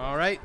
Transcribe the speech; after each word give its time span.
All 0.00 0.16
right, 0.16 0.40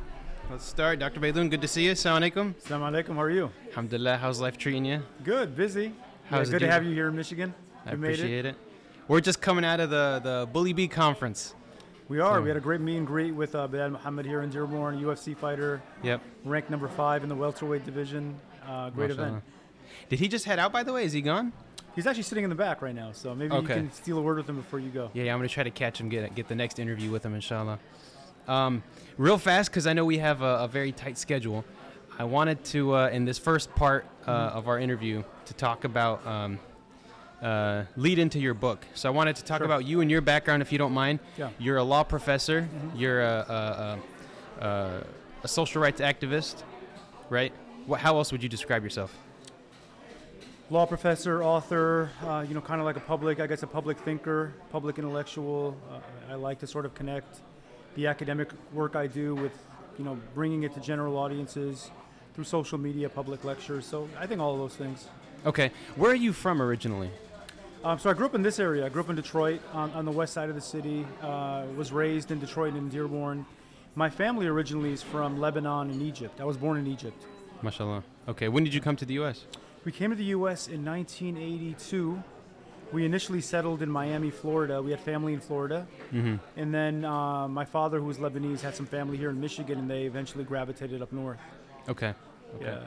let's 0.51 0.65
start. 0.65 0.99
Dr. 0.99 1.21
Beydoun, 1.21 1.49
good 1.49 1.61
to 1.61 1.67
see 1.67 1.85
you. 1.85 1.93
Assalamu 1.93 2.29
alaikum. 2.29 2.53
Assalamu 2.55 2.91
alaikum. 2.91 3.15
How 3.15 3.21
are 3.21 3.29
you? 3.29 3.49
Alhamdulillah, 3.69 4.17
how's 4.17 4.41
life 4.41 4.57
treating 4.57 4.83
you? 4.83 5.01
Good. 5.23 5.55
Busy. 5.55 5.93
How's 6.25 6.49
yeah, 6.49 6.59
good 6.59 6.65
to 6.65 6.71
have 6.71 6.83
you 6.83 6.93
here 6.93 7.07
in 7.07 7.15
Michigan. 7.15 7.53
I 7.85 7.91
You 7.91 7.97
made 7.97 8.09
it. 8.09 8.13
appreciate 8.15 8.45
it. 8.45 8.55
We're 9.07 9.21
just 9.21 9.39
coming 9.39 9.63
out 9.63 9.79
of 9.79 9.89
the, 9.89 10.19
the 10.21 10.49
Bully 10.51 10.73
Bee 10.73 10.89
conference. 10.89 11.55
We 12.09 12.19
are. 12.19 12.39
So- 12.39 12.41
We 12.41 12.49
had 12.49 12.57
a 12.57 12.61
great 12.61 12.81
meet 12.81 12.97
and 12.97 13.07
greet 13.07 13.31
with 13.31 13.55
uh, 13.55 13.65
Belal 13.69 13.91
Muhammad 13.93 14.25
here 14.25 14.41
in 14.41 14.49
Dearborn, 14.49 14.99
UFC 15.01 15.37
fighter, 15.37 15.81
Yep. 16.03 16.19
ranked 16.43 16.69
number 16.69 16.89
five 16.89 17.23
in 17.23 17.29
the 17.29 17.35
welterweight 17.35 17.85
division. 17.85 18.37
Uh, 18.67 18.89
great 18.89 19.09
Mashallah. 19.11 19.27
event. 19.29 19.43
Did 20.09 20.19
he 20.19 20.27
just 20.27 20.43
head 20.43 20.59
out, 20.59 20.73
by 20.73 20.83
the 20.83 20.91
way? 20.91 21.05
Is 21.05 21.13
he 21.13 21.21
gone? 21.21 21.53
He's 21.95 22.05
actually 22.05 22.23
sitting 22.23 22.43
in 22.43 22.49
the 22.49 22.57
back 22.57 22.81
right 22.81 22.93
now, 22.93 23.13
so 23.13 23.33
maybe 23.33 23.53
Okay. 23.53 23.75
you 23.75 23.81
can 23.83 23.91
steal 23.93 24.17
a 24.17 24.21
word 24.21 24.35
with 24.35 24.49
him 24.49 24.57
before 24.57 24.79
you 24.79 24.89
go. 24.89 25.09
Yeah, 25.13 25.23
yeah 25.23 25.33
I'm 25.33 25.39
going 25.39 25.47
to 25.47 25.53
try 25.53 25.63
to 25.63 25.71
catch 25.71 25.97
him, 26.01 26.09
get, 26.09 26.35
get 26.35 26.49
the 26.49 26.55
next 26.55 26.77
interview 26.77 27.09
with 27.09 27.23
him, 27.25 27.33
inshallah. 27.33 27.79
Um, 28.47 28.83
real 29.17 29.37
fast, 29.37 29.71
because 29.71 29.87
I 29.87 29.93
know 29.93 30.05
we 30.05 30.17
have 30.19 30.41
a, 30.41 30.59
a 30.63 30.67
very 30.67 30.91
tight 30.91 31.17
schedule. 31.17 31.65
I 32.17 32.23
wanted 32.23 32.63
to, 32.65 32.95
uh, 32.95 33.09
in 33.09 33.25
this 33.25 33.37
first 33.37 33.73
part 33.75 34.05
uh, 34.27 34.31
of 34.31 34.67
our 34.67 34.79
interview, 34.79 35.23
to 35.45 35.53
talk 35.53 35.83
about, 35.83 36.25
um, 36.25 36.59
uh, 37.41 37.83
lead 37.97 38.17
into 38.17 38.39
your 38.39 38.53
book. 38.53 38.85
So 38.93 39.09
I 39.09 39.11
wanted 39.11 39.35
to 39.35 39.43
talk 39.43 39.59
Sure. 39.59 39.65
about 39.65 39.85
you 39.85 40.01
and 40.01 40.09
your 40.09 40.21
background, 40.21 40.61
if 40.61 40.71
you 40.71 40.77
don't 40.77 40.93
mind. 40.93 41.19
Yeah. 41.37 41.49
You're 41.59 41.77
a 41.77 41.83
law 41.83 42.03
professor. 42.03 42.67
You're 42.95 43.21
a, 43.21 43.45
a, 44.59 44.63
a, 44.63 44.65
a, 44.65 45.03
a 45.43 45.47
social 45.47 45.81
rights 45.81 46.01
activist, 46.01 46.63
right? 47.29 47.51
What, 47.85 47.99
how 47.99 48.17
else 48.17 48.31
would 48.31 48.41
you 48.41 48.49
describe 48.49 48.83
yourself? 48.83 49.15
Law 50.71 50.85
professor, 50.87 51.43
author, 51.43 52.09
uh, 52.23 52.43
you 52.47 52.55
know, 52.55 52.61
kind 52.61 52.79
of 52.81 52.85
like 52.85 52.95
a 52.95 53.01
public, 53.01 53.39
I 53.39 53.45
guess, 53.45 53.61
a 53.61 53.67
public 53.67 53.99
thinker, 53.99 54.53
public 54.71 54.97
intellectual. 54.97 55.77
Uh, 55.91 56.31
I 56.31 56.35
like 56.35 56.57
to 56.59 56.67
sort 56.67 56.85
of 56.85 56.95
connect 56.95 57.41
the 57.95 58.07
academic 58.07 58.49
work 58.73 58.95
I 58.95 59.07
do 59.07 59.35
with, 59.35 59.57
you 59.97 60.05
know, 60.05 60.17
bringing 60.33 60.63
it 60.63 60.73
to 60.75 60.79
general 60.79 61.17
audiences 61.17 61.91
through 62.33 62.43
social 62.43 62.77
media, 62.77 63.09
public 63.09 63.43
lectures. 63.43 63.85
So 63.85 64.09
I 64.19 64.27
think 64.27 64.41
all 64.41 64.53
of 64.53 64.59
those 64.59 64.75
things. 64.75 65.07
Okay, 65.45 65.71
where 65.95 66.11
are 66.11 66.15
you 66.15 66.33
from 66.33 66.61
originally? 66.61 67.09
Um, 67.83 67.99
so 67.99 68.09
I 68.09 68.13
grew 68.13 68.25
up 68.25 68.35
in 68.35 68.41
this 68.41 68.59
area. 68.59 68.85
I 68.85 68.89
grew 68.89 69.01
up 69.01 69.09
in 69.09 69.15
Detroit, 69.15 69.61
on, 69.71 69.91
on 69.91 70.05
the 70.05 70.11
west 70.11 70.33
side 70.33 70.49
of 70.49 70.55
the 70.55 70.61
city. 70.61 71.05
Uh, 71.21 71.65
was 71.77 71.91
raised 71.91 72.31
in 72.31 72.39
Detroit 72.39 72.73
and 72.73 72.77
in 72.77 72.89
Dearborn. 72.89 73.45
My 73.93 74.09
family 74.09 74.47
originally 74.47 74.91
is 74.91 75.01
from 75.01 75.39
Lebanon 75.39 75.89
and 75.91 76.01
Egypt. 76.01 76.41
I 76.41 76.45
was 76.45 76.57
born 76.57 76.77
in 76.77 76.87
Egypt. 76.87 77.25
Mashallah. 77.61 78.03
Okay, 78.27 78.49
when 78.49 78.63
did 78.63 78.73
you 78.73 78.81
come 78.81 78.95
to 78.95 79.05
the 79.05 79.13
U.S.? 79.15 79.45
We 79.85 79.91
came 79.91 80.09
to 80.09 80.15
the 80.15 80.25
U.S. 80.25 80.67
in 80.67 80.83
1982. 80.83 82.23
We 82.91 83.03
initially 83.05 83.41
settled 83.41 83.81
in 83.81 83.89
Miami, 83.89 84.29
Florida. 84.31 84.81
We 84.81 84.91
had 84.91 84.99
family 84.99 85.33
in 85.33 85.39
Florida, 85.39 85.87
Mm-hmm. 86.13 86.35
and 86.55 86.73
then 86.73 87.03
uh, 87.03 87.47
my 87.47 87.65
father, 87.65 87.99
who 87.99 88.05
was 88.05 88.17
Lebanese, 88.17 88.61
had 88.61 88.75
some 88.75 88.85
family 88.85 89.17
here 89.17 89.29
in 89.29 89.41
Michigan, 89.41 89.79
and 89.79 89.89
they 89.89 90.03
eventually 90.03 90.43
gravitated 90.43 91.01
up 91.01 91.11
north. 91.11 91.39
Okay. 91.89 92.13
Okay. 92.55 92.65
Yeah. 92.65 92.79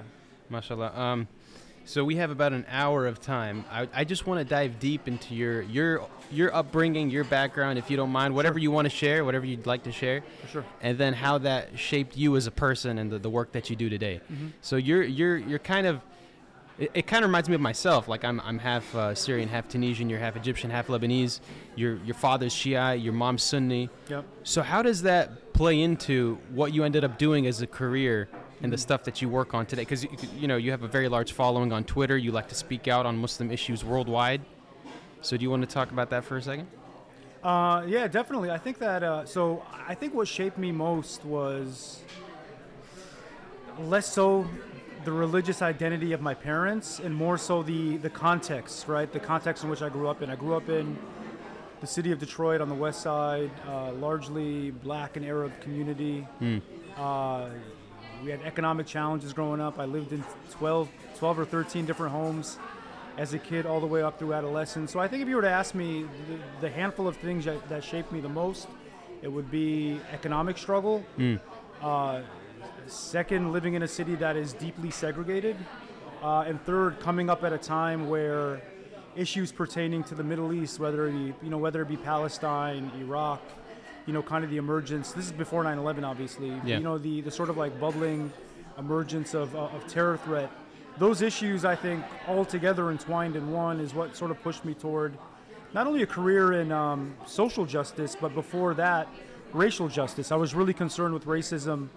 Mashallah. 0.50 0.92
Um, 0.98 1.28
so 1.84 2.04
we 2.04 2.16
have 2.16 2.30
about 2.30 2.52
an 2.52 2.64
hour 2.68 3.06
of 3.06 3.20
time. 3.20 3.64
I, 3.70 3.88
I 3.94 4.04
just 4.04 4.26
want 4.26 4.40
to 4.40 4.44
dive 4.44 4.78
deep 4.78 5.08
into 5.08 5.34
your 5.34 5.62
your 5.62 6.06
your 6.30 6.54
upbringing, 6.54 7.08
your 7.10 7.24
background, 7.24 7.78
if 7.78 7.90
you 7.90 7.96
don't 7.96 8.10
mind, 8.10 8.34
whatever 8.34 8.58
you 8.58 8.70
want 8.70 8.84
to 8.86 8.90
share, 8.90 9.24
whatever 9.24 9.46
you'd 9.46 9.66
like 9.66 9.84
to 9.84 9.92
share, 9.92 10.22
For 10.42 10.48
sure. 10.48 10.64
and 10.82 10.96
then 10.98 11.14
how 11.14 11.38
that 11.38 11.78
shaped 11.78 12.16
you 12.16 12.36
as 12.36 12.46
a 12.46 12.50
person 12.50 12.98
and 12.98 13.10
the, 13.10 13.18
the 13.18 13.30
work 13.30 13.52
that 13.52 13.70
you 13.70 13.76
do 13.76 13.88
today. 13.88 14.20
Mm-hmm. 14.30 14.48
So 14.60 14.76
you're 14.76 15.02
you're 15.02 15.36
you're 15.38 15.58
kind 15.58 15.86
of 15.86 16.00
it, 16.78 16.90
it 16.94 17.06
kind 17.06 17.24
of 17.24 17.28
reminds 17.28 17.48
me 17.48 17.54
of 17.54 17.60
myself. 17.60 18.08
Like 18.08 18.24
I'm 18.24 18.40
I'm 18.40 18.58
half 18.58 18.94
uh, 18.94 19.14
Syrian, 19.14 19.48
half 19.48 19.68
Tunisian. 19.68 20.08
You're 20.08 20.18
half 20.18 20.36
Egyptian, 20.36 20.70
half 20.70 20.86
Lebanese. 20.88 21.40
Your 21.76 21.96
your 22.04 22.14
father's 22.14 22.54
Shia, 22.54 23.02
your 23.02 23.12
mom's 23.12 23.42
Sunni. 23.42 23.90
Yep. 24.08 24.24
So 24.44 24.62
how 24.62 24.82
does 24.82 25.02
that 25.02 25.52
play 25.52 25.80
into 25.80 26.38
what 26.50 26.72
you 26.72 26.84
ended 26.84 27.04
up 27.04 27.18
doing 27.18 27.46
as 27.46 27.60
a 27.62 27.66
career 27.66 28.28
and 28.62 28.72
the 28.72 28.78
stuff 28.78 29.04
that 29.04 29.20
you 29.20 29.28
work 29.28 29.54
on 29.54 29.66
today? 29.66 29.82
Because 29.82 30.06
you 30.36 30.48
know 30.48 30.56
you 30.56 30.70
have 30.70 30.82
a 30.82 30.88
very 30.88 31.08
large 31.08 31.32
following 31.32 31.72
on 31.72 31.84
Twitter. 31.84 32.16
You 32.16 32.32
like 32.32 32.48
to 32.48 32.54
speak 32.54 32.88
out 32.88 33.06
on 33.06 33.18
Muslim 33.18 33.50
issues 33.50 33.84
worldwide. 33.84 34.42
So 35.20 35.36
do 35.36 35.42
you 35.42 35.50
want 35.50 35.62
to 35.62 35.68
talk 35.68 35.90
about 35.90 36.10
that 36.10 36.24
for 36.24 36.36
a 36.36 36.42
second? 36.42 36.68
Uh, 37.42 37.84
yeah, 37.86 38.06
definitely. 38.08 38.50
I 38.50 38.58
think 38.58 38.78
that. 38.78 39.02
Uh, 39.02 39.24
so 39.24 39.64
I 39.86 39.94
think 39.94 40.14
what 40.14 40.28
shaped 40.28 40.58
me 40.58 40.72
most 40.72 41.24
was 41.24 42.02
less 43.78 44.12
so 44.12 44.48
the 45.04 45.12
religious 45.12 45.62
identity 45.62 46.12
of 46.12 46.20
my 46.20 46.34
parents, 46.34 46.98
and 46.98 47.14
more 47.14 47.38
so 47.38 47.62
the 47.62 47.96
the 47.98 48.10
context, 48.10 48.88
right? 48.88 49.10
The 49.12 49.20
context 49.20 49.64
in 49.64 49.70
which 49.70 49.82
I 49.82 49.88
grew 49.88 50.08
up 50.08 50.22
in. 50.22 50.30
I 50.30 50.36
grew 50.36 50.54
up 50.54 50.68
in 50.68 50.98
the 51.80 51.86
city 51.86 52.12
of 52.12 52.18
Detroit 52.18 52.60
on 52.60 52.68
the 52.68 52.74
west 52.74 53.02
side, 53.02 53.50
uh, 53.66 53.92
largely 53.92 54.70
black 54.70 55.16
and 55.16 55.24
Arab 55.24 55.60
community. 55.60 56.20
Hmm. 56.40 56.58
Uh, 56.96 57.48
we 58.24 58.30
had 58.30 58.40
economic 58.42 58.86
challenges 58.86 59.32
growing 59.32 59.60
up. 59.60 59.78
I 59.78 59.84
lived 59.84 60.12
in 60.12 60.24
12, 60.50 60.88
12 61.18 61.38
or 61.38 61.44
13 61.44 61.86
different 61.86 62.12
homes 62.12 62.58
as 63.16 63.34
a 63.34 63.38
kid 63.38 63.66
all 63.66 63.80
the 63.80 63.86
way 63.86 64.02
up 64.02 64.18
through 64.18 64.32
adolescence. 64.34 64.92
So 64.92 64.98
I 64.98 65.06
think 65.08 65.22
if 65.22 65.28
you 65.28 65.36
were 65.36 65.42
to 65.42 65.50
ask 65.50 65.74
me 65.74 66.02
the, 66.28 66.38
the 66.62 66.70
handful 66.70 67.06
of 67.06 67.16
things 67.16 67.44
that, 67.44 67.68
that 67.68 67.84
shaped 67.84 68.10
me 68.10 68.20
the 68.20 68.28
most, 68.28 68.66
it 69.22 69.28
would 69.28 69.50
be 69.50 70.00
economic 70.12 70.58
struggle. 70.58 71.04
Uh, 71.82 72.22
second, 72.92 73.52
living 73.52 73.74
in 73.74 73.82
a 73.82 73.88
city 73.88 74.14
that 74.16 74.36
is 74.36 74.52
deeply 74.52 74.90
segregated. 74.90 75.56
Uh, 76.22 76.44
and 76.46 76.60
third, 76.64 76.98
coming 77.00 77.30
up 77.30 77.44
at 77.44 77.52
a 77.52 77.58
time 77.58 78.08
where 78.08 78.60
issues 79.16 79.52
pertaining 79.52 80.02
to 80.04 80.14
the 80.14 80.22
Middle 80.22 80.52
East, 80.52 80.80
whether 80.80 81.06
it 81.08 81.12
be, 81.12 81.34
you 81.42 81.50
know, 81.50 81.58
whether 81.58 81.82
it 81.82 81.88
be 81.88 81.96
Palestine, 81.96 82.90
Iraq, 83.00 83.40
you 84.06 84.12
know, 84.12 84.22
kind 84.22 84.44
of 84.44 84.50
the 84.50 84.56
emergence. 84.56 85.12
This 85.12 85.26
is 85.26 85.32
before 85.32 85.64
9/11, 85.64 86.04
obviously. 86.04 86.48
Yeah. 86.64 86.78
You 86.78 86.84
know, 86.84 86.98
the 86.98 87.20
the 87.20 87.30
sort 87.30 87.50
of 87.50 87.56
like 87.56 87.78
bubbling 87.78 88.32
emergence 88.78 89.34
of 89.34 89.54
uh, 89.54 89.66
of 89.66 89.86
terror 89.86 90.16
threat. 90.16 90.50
Those 90.98 91.22
issues, 91.22 91.64
I 91.64 91.76
think, 91.76 92.04
all 92.26 92.44
together 92.44 92.90
entwined 92.90 93.36
in 93.36 93.52
one, 93.52 93.78
is 93.78 93.94
what 93.94 94.16
sort 94.16 94.32
of 94.32 94.42
pushed 94.42 94.64
me 94.64 94.74
toward 94.74 95.16
not 95.72 95.86
only 95.86 96.02
a 96.02 96.06
career 96.06 96.60
in 96.60 96.72
um, 96.72 97.14
social 97.26 97.64
justice, 97.64 98.16
but 98.20 98.34
before 98.34 98.74
that, 98.74 99.06
racial 99.52 99.88
justice. 99.88 100.32
I 100.32 100.36
was 100.36 100.54
really 100.54 100.72
concerned 100.72 101.14
with 101.14 101.26
racism 101.26 101.88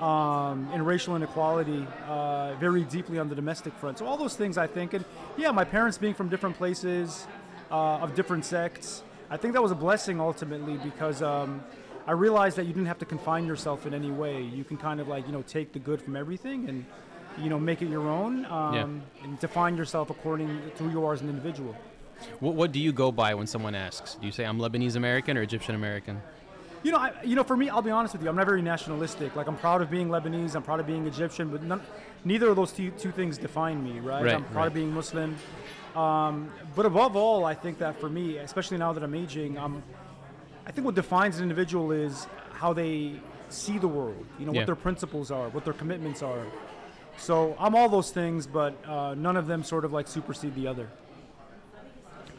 um, 0.00 0.68
and 0.72 0.86
racial 0.86 1.16
inequality 1.16 1.86
uh, 2.06 2.54
very 2.56 2.82
deeply 2.84 3.18
on 3.18 3.28
the 3.28 3.34
domestic 3.34 3.72
front. 3.74 3.98
So 3.98 4.06
all 4.06 4.16
those 4.16 4.36
things, 4.36 4.58
I 4.58 4.66
think, 4.66 4.94
and 4.94 5.04
yeah, 5.36 5.50
my 5.50 5.64
parents 5.64 5.98
being 5.98 6.14
from 6.14 6.28
different 6.28 6.56
places, 6.56 7.26
uh, 7.70 7.98
of 7.98 8.14
different 8.14 8.44
sects, 8.44 9.02
I 9.30 9.36
think 9.36 9.54
that 9.54 9.62
was 9.62 9.72
a 9.72 9.76
blessing 9.76 10.20
ultimately 10.20 10.76
because 10.76 11.22
um, 11.22 11.62
I 12.06 12.12
realized 12.12 12.56
that 12.56 12.66
you 12.66 12.72
didn't 12.72 12.86
have 12.86 12.98
to 12.98 13.04
confine 13.04 13.46
yourself 13.46 13.86
in 13.86 13.94
any 13.94 14.10
way. 14.10 14.42
You 14.42 14.64
can 14.64 14.76
kind 14.76 15.00
of 15.00 15.08
like 15.08 15.26
you 15.26 15.32
know 15.32 15.42
take 15.42 15.72
the 15.72 15.78
good 15.78 16.00
from 16.00 16.16
everything 16.16 16.68
and 16.68 16.84
you 17.38 17.50
know 17.50 17.58
make 17.58 17.82
it 17.82 17.88
your 17.88 18.08
own 18.08 18.44
um, 18.46 19.02
and 19.22 19.38
define 19.40 19.76
yourself 19.76 20.10
according 20.10 20.48
to 20.76 20.84
who 20.84 20.90
you 20.90 21.04
are 21.04 21.14
as 21.14 21.22
an 21.22 21.28
individual. 21.28 21.74
What, 22.38 22.54
what 22.54 22.72
do 22.72 22.78
you 22.78 22.92
go 22.92 23.10
by 23.10 23.34
when 23.34 23.46
someone 23.46 23.74
asks? 23.74 24.14
Do 24.14 24.26
you 24.26 24.32
say 24.32 24.44
I'm 24.44 24.58
Lebanese 24.58 24.96
American 24.96 25.36
or 25.36 25.42
Egyptian 25.42 25.74
American? 25.74 26.22
You 26.84 26.92
know, 26.92 26.98
I, 26.98 27.12
you 27.24 27.34
know, 27.34 27.44
for 27.44 27.56
me, 27.56 27.70
I'll 27.70 27.80
be 27.80 27.90
honest 27.90 28.12
with 28.12 28.22
you. 28.22 28.28
I'm 28.28 28.36
not 28.36 28.44
very 28.44 28.60
nationalistic. 28.60 29.34
Like, 29.34 29.46
I'm 29.46 29.56
proud 29.56 29.80
of 29.80 29.90
being 29.90 30.08
Lebanese. 30.08 30.54
I'm 30.54 30.62
proud 30.62 30.80
of 30.80 30.86
being 30.86 31.06
Egyptian, 31.06 31.48
but 31.48 31.62
none, 31.62 31.80
neither 32.26 32.48
of 32.50 32.56
those 32.56 32.72
two, 32.72 32.90
two 32.90 33.10
things 33.10 33.38
define 33.38 33.82
me, 33.82 34.00
right? 34.00 34.22
Right, 34.22 34.34
I'm 34.34 34.44
proud 34.44 34.56
right. 34.56 34.66
of 34.66 34.74
being 34.74 34.92
Muslim. 34.92 35.34
Um, 35.96 36.50
but 36.76 36.84
above 36.84 37.16
all, 37.16 37.46
I 37.46 37.54
think 37.54 37.78
that 37.78 37.98
for 37.98 38.10
me, 38.10 38.36
especially 38.36 38.76
now 38.76 38.92
that 38.92 39.02
I'm 39.02 39.14
aging, 39.14 39.56
um, 39.56 39.82
I 40.66 40.72
think 40.72 40.84
what 40.84 40.94
defines 40.94 41.38
an 41.38 41.44
individual 41.44 41.90
is 41.90 42.26
how 42.52 42.74
they 42.74 43.14
see 43.48 43.78
the 43.78 43.88
world. 43.88 44.26
You 44.38 44.44
know, 44.44 44.52
Yeah. 44.52 44.60
what 44.60 44.66
their 44.66 44.76
principles 44.76 45.30
are, 45.30 45.48
what 45.48 45.64
their 45.64 45.72
commitments 45.72 46.22
are. 46.22 46.44
So 47.16 47.56
I'm 47.58 47.74
all 47.74 47.88
those 47.88 48.10
things, 48.10 48.46
but 48.46 48.74
uh, 48.86 49.14
none 49.14 49.38
of 49.38 49.46
them 49.46 49.62
sort 49.64 49.86
of 49.86 49.92
like 49.94 50.06
supersede 50.06 50.54
the 50.54 50.66
other. 50.66 50.88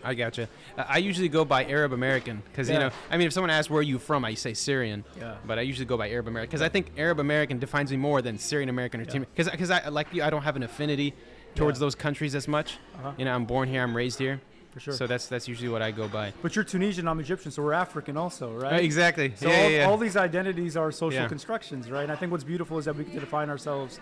I 0.05 0.13
gotcha. 0.13 0.47
I 0.77 0.85
I 0.95 0.97
usually 0.97 1.29
go 1.29 1.43
by 1.43 1.65
Arab 1.65 1.91
American 1.93 2.41
because 2.51 2.69
you 2.69 2.77
know, 2.79 2.91
I 3.09 3.17
mean, 3.17 3.27
if 3.27 3.33
someone 3.33 3.49
asks 3.49 3.69
where 3.69 3.79
are 3.79 3.89
you 3.93 3.99
from, 3.99 4.23
I 4.23 4.35
say 4.35 4.53
Syrian. 4.53 5.03
Yeah. 5.19 5.35
But 5.45 5.57
I 5.59 5.61
usually 5.63 5.85
go 5.85 5.97
by 5.97 6.09
Arab 6.09 6.27
American 6.27 6.49
because 6.49 6.61
I 6.61 6.69
think 6.69 6.91
Arab 6.97 7.19
American 7.19 7.59
defines 7.59 7.89
me 7.91 7.97
more 7.97 8.21
than 8.21 8.37
Syrian 8.37 8.69
American 8.69 9.01
or 9.01 9.05
Yeah. 9.05 9.19
because 9.19 9.49
because 9.49 9.71
I 9.71 9.89
like 9.89 10.07
you, 10.13 10.23
I 10.23 10.29
don't 10.29 10.43
have 10.43 10.55
an 10.55 10.63
affinity 10.63 11.13
towards 11.55 11.77
Yeah. 11.79 11.85
those 11.85 11.95
countries 11.95 12.35
as 12.35 12.47
much. 12.47 12.77
Uh-huh. 12.97 13.11
You 13.17 13.25
know, 13.25 13.33
I'm 13.33 13.45
born 13.45 13.67
here, 13.69 13.81
I'm 13.81 13.95
raised 13.95 14.19
here, 14.19 14.39
For 14.73 14.79
sure. 14.79 14.93
so 14.93 15.07
that's 15.07 15.27
that's 15.27 15.47
usually 15.47 15.69
what 15.69 15.81
I 15.81 15.91
go 15.91 16.07
by. 16.07 16.33
but 16.43 16.55
you're 16.55 16.65
Tunisian, 16.65 17.07
I'm 17.07 17.19
Egyptian, 17.19 17.51
so 17.51 17.63
we're 17.63 17.73
African 17.73 18.15
also, 18.17 18.53
right? 18.53 18.73
Uh, 18.73 18.77
exactly. 18.89 19.33
So 19.35 19.47
yeah, 19.49 19.55
all, 19.55 19.69
yeah, 19.69 19.77
yeah. 19.77 19.85
all 19.89 19.97
these 19.97 20.17
identities 20.17 20.77
are 20.77 20.91
social 20.91 21.21
Yeah. 21.21 21.27
constructions, 21.35 21.89
right? 21.89 22.03
And 22.03 22.11
I 22.11 22.15
think 22.15 22.31
what's 22.31 22.43
beautiful 22.43 22.77
is 22.77 22.85
that 22.85 22.95
we 22.95 23.03
get 23.05 23.13
to 23.15 23.19
define 23.21 23.49
ourselves 23.49 23.99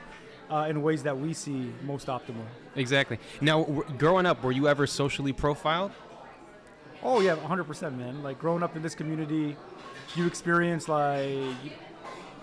uh, 0.54 0.68
in 0.70 0.84
ways 0.84 1.02
that 1.04 1.18
we 1.18 1.34
see 1.34 1.72
most 1.84 2.08
optimal. 2.08 2.46
exactly. 2.76 3.18
Now, 3.42 3.64
w- 3.64 3.84
growing 3.98 4.28
up, 4.28 4.44
were 4.44 4.52
you 4.52 4.68
ever 4.68 4.86
socially 4.86 5.34
profiled? 5.34 5.92
Oh 7.02 7.20
yeah, 7.22 7.36
100%, 7.36 7.98
man. 7.98 8.22
Like 8.22 8.40
growing 8.40 8.62
up 8.62 8.76
in 8.76 8.84
this 8.84 8.94
community, 8.94 9.58
you 10.16 10.28
experience 10.28 10.88
like 10.88 11.40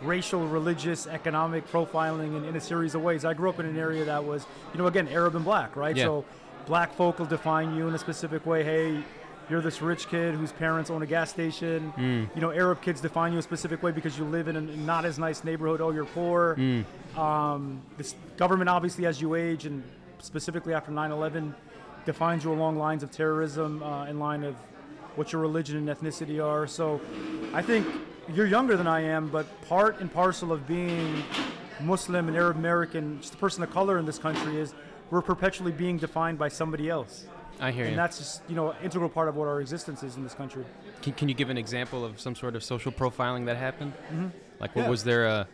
racial, 0.02 0.46
religious, 0.48 1.06
economic 1.06 1.70
profiling 1.70 2.36
in, 2.36 2.44
in 2.44 2.56
a 2.56 2.60
series 2.60 2.94
of 2.94 3.02
ways. 3.02 3.24
I 3.24 3.32
grew 3.32 3.48
up 3.48 3.60
in 3.60 3.66
an 3.66 3.78
area 3.78 4.04
that 4.04 4.24
was, 4.24 4.44
you 4.72 4.78
know, 4.78 4.86
again, 4.88 5.06
Arab 5.08 5.36
and 5.36 5.44
black, 5.44 5.76
right? 5.76 5.96
Yeah. 5.96 6.06
So 6.06 6.24
black 6.66 6.94
folk 6.94 7.20
will 7.20 7.26
define 7.26 7.74
you 7.76 7.86
in 7.86 7.94
a 7.94 7.98
specific 7.98 8.44
way. 8.44 8.64
Hey, 8.64 9.04
you're 9.50 9.60
this 9.60 9.82
rich 9.82 10.08
kid 10.08 10.34
whose 10.34 10.52
parents 10.52 10.90
own 10.90 11.02
a 11.02 11.06
gas 11.06 11.30
station. 11.30 11.92
Mm. 11.96 12.34
You 12.34 12.40
know, 12.40 12.52
Arab 12.52 12.80
kids 12.80 13.00
define 13.00 13.32
you 13.32 13.40
a 13.40 13.42
specific 13.42 13.82
way 13.82 13.90
because 13.90 14.16
you 14.16 14.24
live 14.24 14.46
in 14.46 14.56
a 14.56 14.60
not 14.60 15.04
as 15.04 15.18
nice 15.18 15.42
neighborhood. 15.42 15.80
Oh, 15.80 15.90
you're 15.90 16.04
poor. 16.04 16.56
Mm. 16.56 16.84
Um, 17.18 17.82
this 17.98 18.14
government, 18.36 18.70
obviously, 18.70 19.06
as 19.06 19.20
you 19.20 19.34
age, 19.34 19.66
and 19.66 19.82
specifically 20.20 20.72
after 20.72 20.92
9/11, 20.92 21.52
defines 22.06 22.44
you 22.44 22.52
along 22.52 22.78
lines 22.78 23.02
of 23.02 23.10
terrorism, 23.10 23.82
uh, 23.82 24.06
in 24.06 24.18
line 24.20 24.44
of 24.44 24.54
what 25.16 25.32
your 25.32 25.42
religion 25.42 25.76
and 25.76 25.88
ethnicity 25.88 26.42
are. 26.42 26.66
So, 26.68 27.00
I 27.52 27.62
think 27.62 27.86
you're 28.32 28.46
younger 28.46 28.76
than 28.76 28.86
I 28.86 29.00
am, 29.00 29.28
but 29.28 29.46
part 29.62 30.00
and 30.00 30.12
parcel 30.12 30.52
of 30.52 30.68
being 30.68 31.24
Muslim 31.80 32.28
and 32.28 32.36
Arab 32.36 32.56
American, 32.56 33.20
just 33.20 33.34
a 33.34 33.36
person 33.36 33.62
of 33.64 33.70
color 33.70 33.98
in 33.98 34.06
this 34.06 34.18
country, 34.18 34.58
is 34.60 34.74
we're 35.10 35.22
perpetually 35.22 35.72
being 35.72 35.98
defined 35.98 36.38
by 36.38 36.48
somebody 36.48 36.88
else. 36.88 37.26
I 37.60 37.70
hear 37.72 37.84
And 37.84 37.92
you. 37.92 37.96
that's 37.96 38.18
just, 38.18 38.42
you 38.48 38.56
know, 38.56 38.74
integral 38.82 39.08
part 39.10 39.28
of 39.28 39.36
what 39.36 39.46
our 39.46 39.60
existence 39.60 40.02
is 40.02 40.16
in 40.16 40.22
this 40.22 40.34
country. 40.34 40.64
Can, 41.02 41.12
can 41.12 41.28
you 41.28 41.34
give 41.34 41.50
an 41.50 41.58
example 41.58 42.04
of 42.04 42.18
some 42.20 42.34
sort 42.34 42.56
of 42.56 42.64
social 42.64 42.90
profiling 42.90 43.46
that 43.46 43.56
happened? 43.56 43.92
Mhm. 44.12 44.30
Like, 44.58 44.74
what 44.74 44.82
Yeah. 44.84 44.88
was 44.90 45.04
there 45.04 45.26
a, 45.26 45.46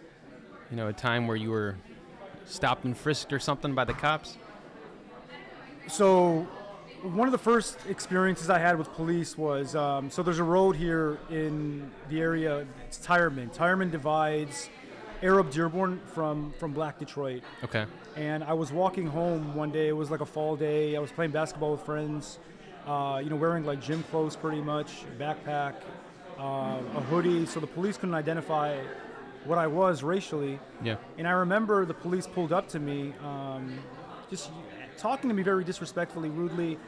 you 0.70 0.76
know, 0.76 0.88
a 0.88 0.93
time 0.93 1.26
where 1.26 1.37
you 1.37 1.50
were 1.50 1.76
stopped 2.44 2.85
and 2.85 2.97
frisked 2.97 3.32
or 3.32 3.38
something 3.41 3.75
by 3.75 3.85
the 3.85 3.93
cops? 3.94 4.37
So, 5.88 6.47
one 7.03 7.29
of 7.29 7.32
the 7.32 7.38
first 7.38 7.79
experiences 7.88 8.50
I 8.50 8.58
had 8.58 8.79
with 8.79 8.93
police 8.94 9.37
was 9.38 9.76
um, 9.76 10.11
so 10.11 10.23
there's 10.23 10.38
a 10.41 10.44
road 10.44 10.75
here 10.76 11.19
in 11.31 11.91
the 12.08 12.20
area. 12.20 12.67
It's 12.87 12.99
Tireman. 12.99 13.50
Tireman 13.50 13.91
divides 13.91 14.69
Arab 15.23 15.51
Dearborn 15.51 16.01
from 16.07 16.53
from 16.59 16.73
Black 16.73 16.99
Detroit. 16.99 17.43
Okay. 17.65 17.87
And 18.17 18.43
I 18.45 18.53
was 18.53 18.73
walking 18.73 19.07
home 19.07 19.55
one 19.55 19.71
day. 19.71 19.89
It 19.89 19.97
was 19.97 20.11
like 20.11 20.21
a 20.21 20.27
fall 20.27 20.57
day. 20.57 20.97
I 20.97 21.01
was 21.01 21.13
playing 21.13 21.33
basketball 21.33 21.73
with 21.73 21.83
friends. 21.83 22.39
Uh, 22.87 23.21
you 23.23 23.29
know, 23.29 23.37
wearing 23.37 23.65
like 23.65 23.81
gym 23.81 24.05
clothes, 24.05 24.37
pretty 24.37 24.63
much, 24.63 25.05
backpack, 25.19 25.75
uh, 26.39 26.79
a 26.97 27.01
hoodie. 27.11 27.45
So 27.45 27.59
the 27.59 27.67
police 27.67 27.97
couldn't 27.97 28.15
identify 28.15 28.79
what 29.45 29.59
I 29.59 29.67
was 29.67 30.05
racially. 30.05 30.61
Yeah. 30.83 30.97
And 31.19 31.27
I 31.27 31.33
remember 31.33 31.85
the 31.85 31.95
police 31.95 32.27
pulled 32.29 32.53
up 32.53 32.69
to 32.71 32.79
me, 32.79 33.13
um, 33.25 33.77
just 34.31 34.51
talking 34.99 35.29
to 35.29 35.35
me 35.35 35.43
very 35.43 35.65
disrespectfully, 35.65 36.31
rudely. 36.31 36.79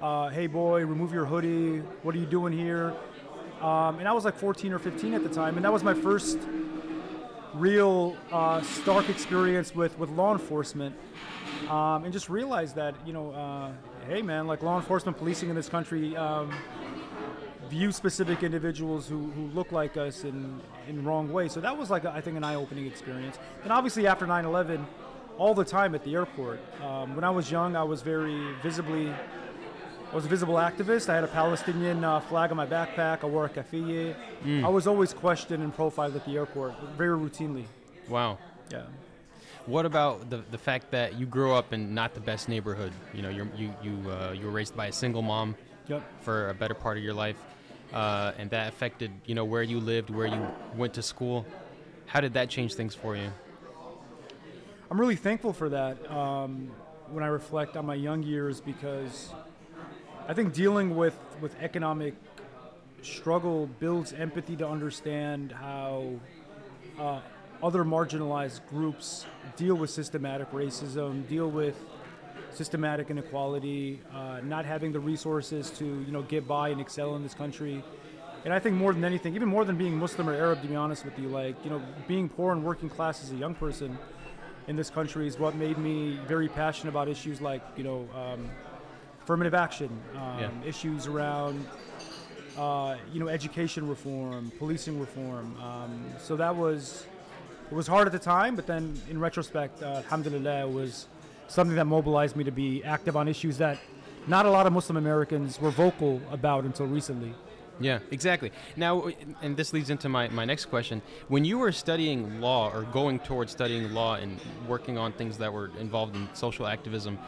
Uh, 0.00 0.28
hey, 0.30 0.46
boy, 0.46 0.84
remove 0.86 1.12
your 1.12 1.24
hoodie. 1.26 1.78
What 2.02 2.14
are 2.14 2.18
you 2.18 2.26
doing 2.26 2.52
here? 2.52 2.94
Um, 3.60 3.98
and 3.98 4.08
I 4.08 4.12
was 4.12 4.24
like 4.24 4.36
14 4.36 4.72
or 4.72 4.78
15 4.78 5.14
at 5.14 5.22
the 5.22 5.28
time, 5.28 5.56
and 5.56 5.64
that 5.64 5.72
was 5.72 5.82
my 5.82 5.94
first 5.94 6.38
real 7.54 8.16
uh, 8.32 8.60
stark 8.62 9.08
experience 9.08 9.74
with, 9.74 9.98
with 9.98 10.10
law 10.10 10.32
enforcement. 10.32 10.94
Um, 11.68 12.04
and 12.04 12.12
just 12.12 12.28
realized 12.28 12.74
that, 12.76 12.94
you 13.06 13.12
know, 13.12 13.30
uh, 13.32 13.70
hey, 14.06 14.22
man, 14.22 14.46
like 14.46 14.62
law 14.62 14.76
enforcement, 14.76 15.16
policing 15.16 15.48
in 15.48 15.54
this 15.54 15.68
country 15.68 16.16
um, 16.16 16.52
view 17.68 17.90
specific 17.92 18.42
individuals 18.42 19.08
who, 19.08 19.30
who 19.30 19.46
look 19.48 19.72
like 19.72 19.96
us 19.96 20.24
in 20.24 20.60
in 20.88 21.04
wrong 21.04 21.32
ways. 21.32 21.52
So 21.52 21.60
that 21.60 21.76
was 21.76 21.90
like 21.90 22.04
I 22.04 22.20
think 22.20 22.36
an 22.36 22.44
eye-opening 22.44 22.86
experience. 22.86 23.38
And 23.62 23.72
obviously 23.72 24.06
after 24.06 24.26
9/11, 24.26 24.84
all 25.38 25.54
the 25.54 25.64
time 25.64 25.94
at 25.94 26.04
the 26.04 26.14
airport. 26.14 26.60
Um, 26.82 27.14
when 27.14 27.24
I 27.24 27.30
was 27.30 27.50
young, 27.50 27.76
I 27.76 27.82
was 27.82 28.02
very 28.02 28.52
visibly. 28.62 29.12
I 30.14 30.16
was 30.16 30.26
a 30.26 30.28
visible 30.28 30.54
activist. 30.54 31.08
I 31.08 31.16
had 31.16 31.24
a 31.24 31.26
Palestinian 31.26 32.04
uh, 32.04 32.20
flag 32.20 32.52
on 32.52 32.56
my 32.56 32.66
backpack. 32.66 33.24
I 33.24 33.26
wore 33.26 33.46
a 33.46 33.48
kafiyeh. 33.48 34.14
I 34.62 34.68
was 34.68 34.86
always 34.86 35.12
questioned 35.12 35.60
and 35.60 35.74
profiled 35.74 36.14
at 36.14 36.24
the 36.24 36.36
airport, 36.36 36.74
very 36.96 37.18
routinely. 37.18 37.64
Wow. 38.08 38.38
Yeah. 38.70 38.82
What 39.66 39.84
about 39.86 40.30
the, 40.30 40.44
the 40.52 40.56
fact 40.56 40.92
that 40.92 41.18
you 41.18 41.26
grew 41.26 41.52
up 41.52 41.72
in 41.72 41.94
not 41.94 42.14
the 42.14 42.20
best 42.20 42.48
neighborhood? 42.48 42.92
You 43.12 43.22
know, 43.22 43.28
you're, 43.28 43.48
you 43.56 43.74
you 43.82 44.08
uh, 44.08 44.30
you 44.30 44.46
were 44.46 44.52
raised 44.52 44.76
by 44.76 44.86
a 44.86 44.92
single 44.92 45.20
mom 45.20 45.56
Yep. 45.88 46.02
for 46.22 46.48
a 46.50 46.54
better 46.54 46.74
part 46.74 46.96
of 46.96 47.02
your 47.02 47.12
life, 47.12 47.36
uh, 47.92 48.30
and 48.38 48.48
that 48.50 48.68
affected 48.68 49.10
you 49.26 49.34
know 49.34 49.44
where 49.44 49.64
you 49.64 49.80
lived, 49.80 50.10
where 50.10 50.28
you 50.28 50.46
went 50.76 50.94
to 50.94 51.02
school. 51.02 51.44
How 52.06 52.20
did 52.20 52.34
that 52.34 52.48
change 52.50 52.74
things 52.74 52.94
for 52.94 53.16
you? 53.16 53.32
I'm 54.92 55.00
really 55.00 55.16
thankful 55.16 55.52
for 55.52 55.70
that 55.70 56.08
um, 56.08 56.70
when 57.10 57.24
I 57.24 57.26
reflect 57.26 57.76
on 57.76 57.84
my 57.84 57.96
young 57.96 58.22
years 58.22 58.60
because 58.60 59.32
I 60.26 60.32
think 60.32 60.54
dealing 60.54 60.96
with, 60.96 61.18
with 61.42 61.54
economic 61.60 62.14
struggle 63.02 63.66
builds 63.78 64.14
empathy 64.14 64.56
to 64.56 64.66
understand 64.66 65.52
how 65.52 66.14
uh, 66.98 67.20
other 67.62 67.84
marginalized 67.84 68.66
groups 68.70 69.26
deal 69.56 69.74
with 69.74 69.90
systematic 69.90 70.50
racism, 70.50 71.28
deal 71.28 71.50
with 71.50 71.76
systematic 72.54 73.10
inequality, 73.10 74.00
uh, 74.14 74.40
not 74.42 74.64
having 74.64 74.92
the 74.92 75.00
resources 75.00 75.70
to 75.72 75.84
you 75.84 76.12
know 76.12 76.22
get 76.22 76.48
by 76.48 76.70
and 76.70 76.80
excel 76.80 77.16
in 77.16 77.22
this 77.22 77.34
country. 77.34 77.84
And 78.46 78.54
I 78.54 78.58
think 78.58 78.76
more 78.76 78.94
than 78.94 79.04
anything, 79.04 79.34
even 79.34 79.48
more 79.48 79.66
than 79.66 79.76
being 79.76 79.96
Muslim 79.98 80.28
or 80.28 80.34
Arab, 80.34 80.62
to 80.62 80.68
be 80.68 80.76
honest 80.76 81.04
with 81.04 81.18
you, 81.18 81.28
like 81.28 81.56
you 81.64 81.70
know, 81.70 81.82
being 82.08 82.30
poor 82.30 82.52
and 82.52 82.64
working 82.64 82.88
class 82.88 83.22
as 83.22 83.30
a 83.30 83.36
young 83.36 83.54
person 83.54 83.98
in 84.68 84.76
this 84.76 84.88
country 84.88 85.26
is 85.26 85.38
what 85.38 85.54
made 85.54 85.76
me 85.76 86.18
very 86.26 86.48
passionate 86.48 86.90
about 86.90 87.08
issues 87.08 87.42
like 87.42 87.62
you 87.76 87.84
know 87.84 88.08
um, 88.14 88.48
affirmative 89.24 89.54
action, 89.54 89.88
um, 90.16 90.38
Yeah. 90.38 90.50
issues 90.68 91.06
around 91.06 91.66
uh, 92.58 92.94
you 93.12 93.18
know 93.18 93.28
education 93.28 93.88
reform, 93.88 94.52
policing 94.58 95.00
reform. 95.00 95.56
Um, 95.60 96.04
so 96.18 96.36
that 96.36 96.54
was 96.54 97.06
it 97.70 97.74
was 97.74 97.86
hard 97.86 98.06
at 98.06 98.12
the 98.12 98.18
time, 98.18 98.54
but 98.54 98.66
then 98.66 98.94
in 99.10 99.18
retrospect, 99.18 99.82
uh, 99.82 99.86
alhamdulillah, 100.04 100.66
it 100.68 100.72
was 100.72 101.08
something 101.48 101.74
that 101.76 101.86
mobilized 101.86 102.36
me 102.36 102.44
to 102.44 102.52
be 102.52 102.84
active 102.84 103.16
on 103.16 103.26
issues 103.26 103.58
that 103.58 103.78
not 104.28 104.46
a 104.46 104.50
lot 104.50 104.66
of 104.66 104.72
Muslim 104.72 104.96
Americans 104.96 105.60
were 105.60 105.70
vocal 105.70 106.20
about 106.30 106.64
until 106.64 106.86
recently. 106.86 107.34
Yeah, 107.80 107.98
exactly. 108.12 108.52
Now, 108.76 109.10
and 109.42 109.56
this 109.56 109.72
leads 109.72 109.90
into 109.90 110.08
my, 110.08 110.28
my 110.28 110.44
next 110.44 110.66
question. 110.66 111.02
When 111.26 111.44
you 111.44 111.58
were 111.58 111.72
studying 111.72 112.40
law 112.40 112.70
or 112.72 112.82
going 112.84 113.18
towards 113.18 113.50
studying 113.50 113.92
law 113.92 114.14
and 114.14 114.38
working 114.68 114.96
on 114.96 115.10
things 115.12 115.38
that 115.38 115.52
were 115.52 115.70
involved 115.80 116.14
in 116.14 116.28
social 116.34 116.68
activism, 116.68 117.18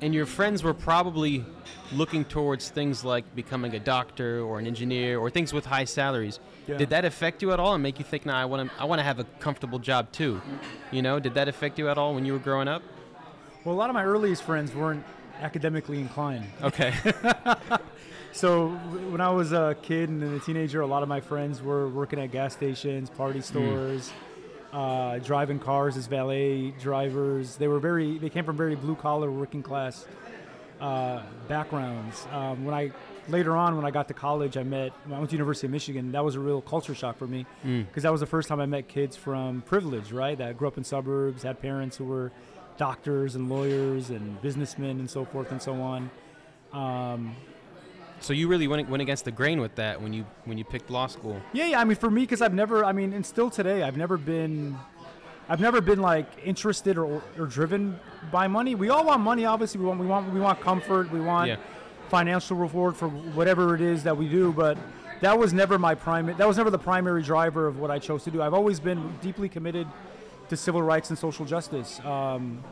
and 0.00 0.14
your 0.14 0.26
friends 0.26 0.62
were 0.62 0.74
probably 0.74 1.44
looking 1.92 2.24
towards 2.24 2.70
things 2.70 3.04
like 3.04 3.34
becoming 3.34 3.74
a 3.74 3.78
doctor 3.78 4.40
or 4.40 4.58
an 4.58 4.66
engineer 4.66 5.18
or 5.18 5.30
things 5.30 5.52
with 5.52 5.66
high 5.66 5.84
salaries. 5.84 6.38
Yeah. 6.66 6.76
Did 6.76 6.90
that 6.90 7.04
affect 7.04 7.42
you 7.42 7.52
at 7.52 7.60
all 7.60 7.74
and 7.74 7.82
make 7.82 7.98
you 7.98 8.04
think, 8.04 8.26
"Nah, 8.26 8.40
I 8.40 8.44
want 8.44 8.70
to 8.70 8.80
I 8.80 8.84
want 8.84 8.98
to 9.00 9.04
have 9.04 9.18
a 9.18 9.24
comfortable 9.40 9.78
job 9.78 10.12
too"? 10.12 10.40
You 10.90 11.02
know, 11.02 11.18
did 11.18 11.34
that 11.34 11.48
affect 11.48 11.78
you 11.78 11.88
at 11.88 11.98
all 11.98 12.14
when 12.14 12.24
you 12.24 12.32
were 12.32 12.38
growing 12.38 12.68
up? 12.68 12.82
Well, 13.64 13.74
a 13.74 13.78
lot 13.78 13.90
of 13.90 13.94
my 13.94 14.04
earliest 14.04 14.42
friends 14.42 14.74
weren't 14.74 15.04
academically 15.40 16.00
inclined. 16.00 16.46
Okay. 16.62 16.94
So 18.32 18.68
when 19.10 19.20
I 19.20 19.30
was 19.30 19.52
a 19.52 19.76
kid 19.82 20.08
and 20.08 20.22
a 20.22 20.40
teenager, 20.40 20.80
a 20.80 20.86
lot 20.86 21.02
of 21.02 21.08
my 21.08 21.20
friends 21.20 21.62
were 21.62 21.88
working 21.88 22.20
at 22.20 22.30
gas 22.30 22.52
stations, 22.52 23.10
party 23.10 23.40
hmm. 23.40 23.44
stores, 23.44 24.12
uh, 24.72 25.18
driving 25.18 25.58
cars 25.58 25.96
as 25.96 26.06
valet 26.06 26.70
drivers. 26.72 27.56
They 27.56 27.68
were 27.68 27.80
very, 27.80 28.18
they 28.18 28.30
came 28.30 28.44
from 28.44 28.56
very 28.56 28.76
blue 28.76 28.94
collar, 28.94 29.30
working 29.30 29.62
class 29.62 30.06
uh, 30.80 31.22
backgrounds. 31.48 32.26
Um, 32.32 32.64
when 32.64 32.74
I 32.74 32.92
later 33.28 33.56
on, 33.56 33.76
when 33.76 33.84
I 33.84 33.90
got 33.90 34.08
to 34.08 34.14
college, 34.14 34.56
I 34.56 34.62
met. 34.62 34.92
I 35.06 35.18
went 35.18 35.30
to 35.30 35.36
University 35.36 35.66
of 35.66 35.72
Michigan. 35.72 36.12
That 36.12 36.24
was 36.24 36.34
a 36.36 36.40
real 36.40 36.60
culture 36.60 36.94
shock 36.94 37.18
for 37.18 37.26
me 37.26 37.46
because 37.62 38.02
that 38.02 38.12
was 38.12 38.20
the 38.20 38.26
first 38.26 38.48
time 38.48 38.60
I 38.60 38.66
met 38.66 38.88
kids 38.88 39.16
from 39.16 39.62
privilege, 39.62 40.12
right? 40.12 40.36
That 40.36 40.56
grew 40.56 40.68
up 40.68 40.78
in 40.78 40.84
suburbs, 40.84 41.42
had 41.42 41.60
parents 41.60 41.96
who 41.96 42.04
were 42.04 42.32
doctors 42.76 43.34
and 43.34 43.50
lawyers 43.50 44.08
and 44.08 44.40
businessmen 44.40 45.00
and 45.00 45.10
so 45.10 45.24
forth 45.24 45.50
and 45.52 45.60
so 45.60 45.74
on. 45.74 46.10
Um, 46.72 47.36
so 48.20 48.32
you 48.32 48.48
really 48.48 48.68
went, 48.68 48.88
went 48.88 49.00
against 49.02 49.24
the 49.24 49.30
grain 49.30 49.60
with 49.60 49.74
that 49.76 50.00
when 50.00 50.12
you 50.12 50.24
when 50.44 50.58
you 50.58 50.64
picked 50.64 50.90
law 50.90 51.06
school. 51.06 51.40
Yeah, 51.52 51.66
yeah. 51.66 51.80
I 51.80 51.84
mean, 51.84 51.96
for 51.96 52.10
me, 52.10 52.22
because 52.22 52.42
I've 52.42 52.54
never, 52.54 52.84
I 52.84 52.92
mean, 52.92 53.12
and 53.12 53.24
still 53.24 53.50
today, 53.50 53.82
I've 53.82 53.96
never 53.96 54.16
been, 54.16 54.76
I've 55.48 55.60
never 55.60 55.80
been 55.80 56.00
like 56.00 56.26
interested 56.44 56.98
or, 56.98 57.22
or 57.38 57.46
driven 57.46 57.98
by 58.30 58.46
money. 58.48 58.74
We 58.74 58.90
all 58.90 59.04
want 59.04 59.22
money, 59.22 59.44
obviously. 59.46 59.80
We 59.80 59.86
want, 59.86 60.00
we 60.00 60.06
want, 60.06 60.32
we 60.32 60.40
want 60.40 60.60
comfort. 60.60 61.10
We 61.10 61.20
want 61.20 61.48
Yeah. 61.48 61.56
financial 62.08 62.56
reward 62.56 62.96
for 62.96 63.08
whatever 63.08 63.74
it 63.74 63.80
is 63.80 64.02
that 64.04 64.16
we 64.16 64.28
do. 64.28 64.52
But 64.52 64.76
that 65.20 65.38
was 65.38 65.52
never 65.52 65.78
my 65.78 65.94
primary. 65.94 66.36
That 66.36 66.46
was 66.48 66.56
never 66.56 66.70
the 66.70 66.78
primary 66.78 67.22
driver 67.22 67.66
of 67.66 67.78
what 67.78 67.90
I 67.90 67.98
chose 67.98 68.24
to 68.24 68.30
do. 68.30 68.40
I've 68.42 68.54
always 68.54 68.80
been 68.80 69.16
deeply 69.20 69.48
committed 69.48 69.86
to 70.48 70.56
civil 70.56 70.82
rights 70.82 71.10
and 71.10 71.18
social 71.18 71.44
justice. 71.46 72.00
Um, 72.00 72.62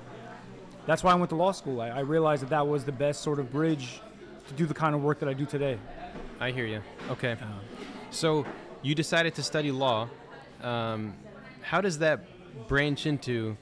that's 0.87 1.05
why 1.05 1.13
I 1.13 1.15
went 1.15 1.31
to 1.31 1.37
law 1.37 1.53
school. 1.53 1.81
I, 1.81 1.89
I 1.89 2.01
realized 2.01 2.43
that 2.43 2.51
that 2.51 2.67
was 2.67 2.85
the 2.85 2.93
best 2.93 3.21
sort 3.23 3.39
of 3.39 3.53
bridge 3.53 4.01
to 4.49 4.55
do 4.55 4.67
the 4.67 4.75
kind 4.75 4.95
of 4.95 5.03
work 5.03 5.21
that 5.21 5.29
I 5.29 5.35
do 5.35 5.47
today. 5.47 5.79
I 6.41 6.51
hear 6.51 6.67
you. 6.67 6.83
Okay. 7.11 7.37
So 8.11 8.45
you 8.83 8.95
decided 8.95 9.35
to 9.37 9.43
study 9.43 9.71
law. 9.71 10.09
Um, 10.63 11.15
how 11.63 11.81
does 11.81 11.99
that 11.99 12.21
branch 12.67 13.07
into 13.07 13.57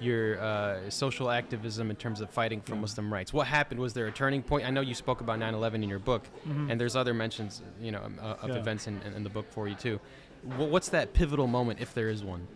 your 0.00 0.40
uh, 0.40 0.88
social 0.88 1.28
activism 1.30 1.90
in 1.90 1.96
terms 1.96 2.22
of 2.22 2.30
fighting 2.30 2.62
for 2.62 2.72
Yeah. 2.74 2.80
Muslim 2.80 3.12
rights. 3.12 3.34
What 3.34 3.46
happened? 3.46 3.78
Was 3.80 3.92
there 3.92 4.06
a 4.06 4.10
turning 4.12 4.42
point? 4.42 4.66
I 4.66 4.70
know 4.70 4.80
you 4.80 4.94
spoke 4.94 5.20
about 5.20 5.38
9/11 5.38 5.82
in 5.82 5.90
your 5.90 5.98
book, 5.98 6.22
Mhm. 6.48 6.70
and 6.70 6.80
there's 6.80 6.96
other 6.96 7.12
mentions, 7.12 7.62
you 7.78 7.90
know, 7.92 8.00
uh, 8.18 8.36
of 8.40 8.48
Yeah. 8.48 8.56
events 8.56 8.86
in, 8.86 8.98
in 9.14 9.24
the 9.24 9.28
book 9.28 9.44
for 9.50 9.68
you 9.68 9.74
too. 9.74 10.00
Wh- 10.42 10.70
What's 10.70 10.88
that 10.90 11.12
pivotal 11.12 11.46
moment, 11.46 11.80
if 11.80 11.92
there 11.94 12.08
is 12.08 12.22
one? 12.24 12.46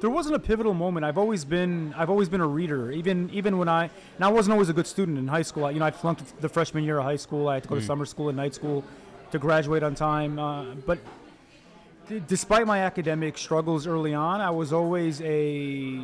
there 0.00 0.10
wasn't 0.10 0.34
a 0.36 0.38
pivotal 0.38 0.74
moment. 0.74 1.04
I've 1.04 1.18
always 1.18 1.44
been 1.44 1.92
I've 1.96 2.08
always 2.10 2.28
been 2.28 2.40
a 2.40 2.46
reader. 2.46 2.92
Even 2.92 3.28
even 3.32 3.58
when 3.58 3.68
I 3.68 3.84
and 4.16 4.24
I 4.24 4.28
wasn't 4.28 4.52
always 4.52 4.68
a 4.68 4.72
good 4.72 4.86
student 4.86 5.18
in 5.18 5.26
high 5.26 5.42
school. 5.42 5.64
I, 5.64 5.70
you 5.70 5.80
know, 5.80 5.86
I 5.86 5.90
flunked 5.90 6.40
the 6.40 6.48
freshman 6.48 6.84
year 6.84 6.98
of 6.98 7.04
high 7.04 7.16
school. 7.16 7.48
I 7.48 7.54
had 7.54 7.64
to 7.64 7.68
go 7.68 7.74
to 7.74 7.80
Mm. 7.80 7.86
summer 7.86 8.04
school 8.06 8.28
and 8.28 8.36
night 8.36 8.54
school 8.54 8.84
to 9.32 9.38
graduate 9.38 9.82
on 9.82 9.94
time. 9.96 10.38
Uh, 10.38 10.74
but 10.86 10.98
d- 12.08 12.22
despite 12.26 12.64
my 12.66 12.78
academic 12.80 13.36
struggles 13.36 13.86
early 13.88 14.14
on, 14.14 14.40
I 14.40 14.50
was 14.50 14.72
always 14.72 15.20
a 15.22 16.00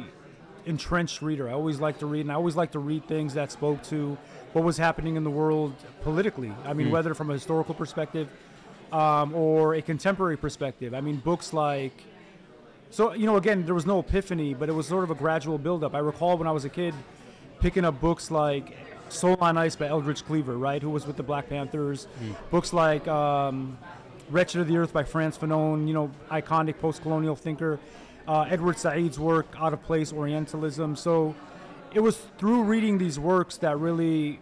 entrenched 0.66 1.22
reader. 1.22 1.48
I 1.48 1.52
always 1.52 1.78
liked 1.78 2.00
to 2.00 2.06
read, 2.06 2.22
and 2.22 2.32
I 2.32 2.34
always 2.34 2.56
liked 2.56 2.72
to 2.72 2.78
read 2.80 3.06
things 3.06 3.34
that 3.34 3.52
spoke 3.52 3.82
to 3.84 4.16
what 4.54 4.64
was 4.64 4.76
happening 4.78 5.14
in 5.16 5.22
the 5.24 5.30
world 5.30 5.72
politically. 6.02 6.52
I 6.64 6.72
mean, 6.74 6.88
Mm. 6.88 6.92
whether 6.92 7.14
from 7.14 7.30
a 7.30 7.34
historical 7.34 7.74
perspective 7.74 8.28
um, 8.94 9.34
or 9.34 9.74
a 9.74 9.82
contemporary 9.82 10.36
perspective. 10.36 10.94
I 10.94 11.00
mean, 11.00 11.16
books 11.16 11.52
like 11.52 11.92
so, 12.90 13.12
you 13.12 13.26
know, 13.26 13.36
again, 13.36 13.64
there 13.64 13.74
was 13.74 13.86
no 13.86 13.98
epiphany, 13.98 14.54
but 14.54 14.68
it 14.68 14.72
was 14.72 14.86
sort 14.86 15.02
of 15.02 15.10
a 15.10 15.16
gradual 15.16 15.58
buildup. 15.58 15.96
I 15.96 15.98
recall 15.98 16.38
when 16.38 16.46
I 16.46 16.52
was 16.52 16.64
a 16.64 16.68
kid 16.68 16.94
picking 17.58 17.84
up 17.84 18.00
books 18.00 18.30
like 18.30 18.76
Soul 19.08 19.36
on 19.40 19.58
Ice 19.58 19.74
by 19.74 19.88
Eldridge 19.88 20.24
Cleaver, 20.24 20.56
right, 20.56 20.80
who 20.80 20.90
was 20.90 21.04
with 21.04 21.16
the 21.16 21.22
Black 21.24 21.48
Panthers. 21.48 22.06
Books 22.52 22.72
like 22.72 23.08
um, 23.08 23.76
Wretched 24.30 24.60
of 24.60 24.68
the 24.68 24.76
Earth 24.76 24.92
by 24.92 25.02
Frantz 25.02 25.36
Fanon, 25.36 25.88
you 25.88 25.92
know, 25.92 26.08
iconic 26.30 26.78
post 26.78 27.02
colonial 27.02 27.34
thinker. 27.34 27.80
Uh, 28.28 28.46
Edward 28.48 28.78
Said's 28.78 29.18
work, 29.18 29.46
Out 29.58 29.72
of 29.72 29.82
Place, 29.82 30.12
Orientalism. 30.12 30.94
So 30.94 31.34
it 31.92 32.00
was 32.00 32.16
through 32.38 32.62
reading 32.62 32.98
these 32.98 33.18
works 33.18 33.56
that 33.56 33.76
really. 33.76 34.38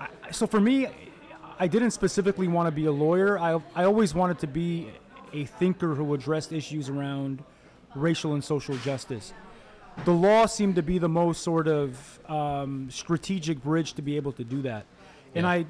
I, 0.00 0.08
so 0.32 0.48
for 0.48 0.60
me, 0.60 0.88
I 1.60 1.66
didn't 1.66 1.90
specifically 1.90 2.48
want 2.48 2.66
to 2.68 2.70
be 2.72 2.86
a 2.86 2.92
lawyer. 2.92 3.38
I, 3.38 3.60
I 3.74 3.84
always 3.84 4.14
wanted 4.14 4.38
to 4.40 4.46
be 4.46 4.88
a 5.32 5.44
thinker 5.44 5.94
who 5.94 6.14
addressed 6.14 6.52
issues 6.52 6.88
around 6.88 7.42
racial 7.94 8.34
and 8.34 8.44
social 8.44 8.76
justice. 8.78 9.32
The 10.04 10.12
law 10.12 10.46
seemed 10.46 10.76
to 10.76 10.82
be 10.82 10.98
the 10.98 11.08
most 11.08 11.42
sort 11.42 11.66
of 11.66 12.20
um, 12.30 12.88
strategic 12.90 13.62
bridge 13.62 13.94
to 13.94 14.02
be 14.02 14.16
able 14.16 14.32
to 14.32 14.44
do 14.44 14.62
that. 14.62 14.86
And 15.34 15.44
Yeah. 15.44 15.50
I, 15.50 15.66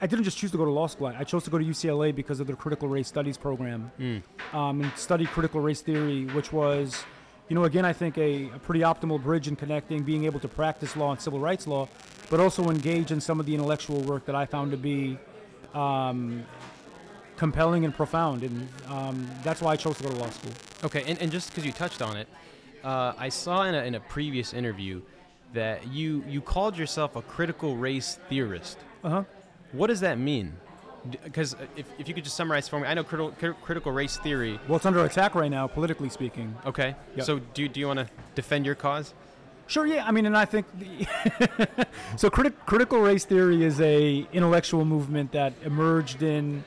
I- 0.00 0.06
didn't 0.06 0.24
just 0.24 0.38
choose 0.38 0.50
to 0.50 0.56
go 0.56 0.64
to 0.64 0.70
law 0.70 0.86
school. 0.86 1.08
I 1.08 1.18
I 1.20 1.24
chose 1.24 1.44
to 1.44 1.50
go 1.50 1.58
to 1.58 1.64
UCLA 1.64 2.12
because 2.14 2.40
of 2.40 2.46
their 2.46 2.56
critical 2.56 2.88
race 2.88 3.06
studies 3.06 3.36
program 3.36 3.92
Mm. 4.00 4.22
um, 4.54 4.80
and 4.80 4.90
study 4.96 5.26
critical 5.26 5.60
race 5.60 5.82
theory, 5.82 6.24
which 6.26 6.52
was, 6.52 7.04
you 7.48 7.54
know, 7.54 7.64
again, 7.64 7.84
I 7.84 7.92
think 7.92 8.16
a, 8.16 8.50
a 8.54 8.58
pretty 8.60 8.80
optimal 8.80 9.22
bridge 9.22 9.48
in 9.48 9.56
connecting 9.56 10.02
being 10.02 10.24
able 10.24 10.40
to 10.40 10.48
practice 10.48 10.96
law 10.96 11.10
and 11.10 11.20
civil 11.20 11.38
rights 11.38 11.66
law, 11.66 11.88
but 12.30 12.40
also 12.40 12.70
engage 12.70 13.10
in 13.10 13.20
some 13.20 13.38
of 13.38 13.46
the 13.46 13.54
intellectual 13.54 14.00
work 14.00 14.24
that 14.26 14.34
I 14.34 14.46
found 14.46 14.70
to 14.70 14.76
be 14.76 15.18
um, 15.74 16.44
compelling 17.36 17.84
and 17.84 17.94
profound. 17.94 18.42
And 18.42 18.68
um, 18.88 19.28
that's 19.42 19.60
why 19.60 19.72
I 19.72 19.76
chose 19.76 19.98
to 19.98 20.04
go 20.04 20.10
to 20.10 20.16
law 20.16 20.30
school. 20.30 20.52
Okay, 20.84 21.04
and, 21.06 21.20
and 21.20 21.30
just 21.30 21.50
because 21.50 21.66
you 21.66 21.72
touched 21.72 22.00
on 22.00 22.16
it, 22.16 22.28
uh, 22.82 23.12
I 23.18 23.28
saw 23.28 23.64
in 23.64 23.74
a, 23.74 23.84
in 23.84 23.94
a 23.94 24.00
previous 24.00 24.52
interview 24.52 25.02
that 25.52 25.86
you 25.86 26.24
you 26.28 26.40
called 26.40 26.76
yourself 26.76 27.14
a 27.16 27.22
critical 27.22 27.76
race 27.76 28.18
theorist. 28.28 28.78
Uh 29.02 29.08
huh. 29.08 29.24
What 29.72 29.86
does 29.86 30.00
that 30.00 30.18
mean? 30.18 30.54
Because 31.22 31.54
if, 31.76 31.86
if 31.98 32.08
you 32.08 32.14
could 32.14 32.24
just 32.24 32.36
summarize 32.36 32.66
for 32.68 32.80
me, 32.80 32.86
I 32.86 32.94
know 32.94 33.04
critical, 33.04 33.32
cri- 33.32 33.54
critical 33.62 33.92
race 33.92 34.16
theory. 34.16 34.58
Well, 34.68 34.76
it's 34.76 34.86
under 34.86 35.04
attack 35.04 35.34
right 35.34 35.50
now, 35.50 35.66
politically 35.66 36.08
speaking. 36.08 36.56
Okay, 36.64 36.94
Yep. 37.16 37.26
so 37.26 37.38
do, 37.40 37.62
you- 37.62 37.68
do 37.68 37.80
you 37.80 37.86
want 37.86 37.98
to 38.00 38.08
defend 38.34 38.64
your 38.64 38.74
cause? 38.74 39.12
Sure, 39.66 39.86
yeah. 39.86 40.04
I 40.06 40.10
mean, 40.12 40.26
and 40.26 40.36
I 40.36 40.44
think 40.44 40.66
the 40.78 41.06
so. 42.16 42.28
Criti- 42.28 42.52
critical 42.66 43.00
race 43.00 43.24
theory 43.24 43.64
is 43.64 43.80
a 43.80 44.26
intellectual 44.32 44.84
movement 44.84 45.32
that 45.32 45.54
emerged 45.64 46.22
in 46.22 46.62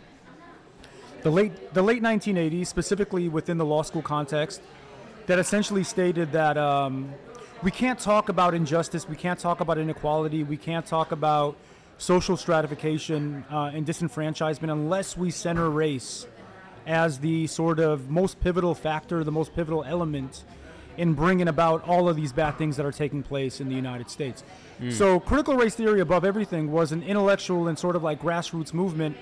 the 1.22 1.29
late 1.29 1.74
the 1.75 1.82
late 1.84 2.01
1980s, 2.01 2.65
specifically 2.67 3.29
within 3.29 3.58
the 3.60 3.65
law 3.65 3.84
school 3.84 4.01
context, 4.01 4.62
that 5.27 5.38
essentially 5.38 5.84
stated 5.84 6.32
that 6.32 6.58
um, 6.58 7.13
we 7.62 7.70
can't 7.70 8.00
talk 8.00 8.29
about 8.29 8.56
injustice, 8.56 9.08
we 9.08 9.15
can't 9.15 9.39
talk 9.39 9.60
about 9.60 9.77
inequality, 9.77 10.44
we 10.44 10.58
can't 10.58 10.86
talk 10.86 11.12
about 11.12 11.56
social 11.98 12.38
stratification 12.38 13.46
uh, 13.51 13.72
and 13.74 13.86
disenfranchisement 13.86 14.72
unless 14.72 15.18
we 15.18 15.32
center 15.32 15.70
race 15.70 16.27
as 16.86 17.20
the 17.20 17.48
sort 17.48 17.80
of 17.80 18.10
most 18.10 18.39
pivotal 18.39 18.74
factor, 18.74 19.24
the 19.24 19.32
most 19.32 19.54
pivotal 19.56 19.84
element 19.84 20.44
in 20.96 21.13
bringing 21.13 21.48
about 21.48 21.88
all 21.88 22.10
of 22.10 22.16
these 22.16 22.34
bad 22.34 22.58
things 22.58 22.77
that 22.77 22.86
are 22.86 22.92
taking 22.92 23.22
place 23.22 23.62
in 23.62 23.70
the 23.70 23.75
United 23.75 24.10
States. 24.10 24.44
So, 24.92 25.20
critical 25.20 25.56
race 25.56 25.75
theory, 25.75 26.01
above 26.01 26.24
everything, 26.24 26.72
was 26.72 26.92
an 26.92 27.04
intellectual 27.04 27.68
and 27.68 27.77
sort 27.77 27.96
of 27.96 28.04
like 28.04 28.22
grassroots 28.22 28.74
movement 28.74 29.18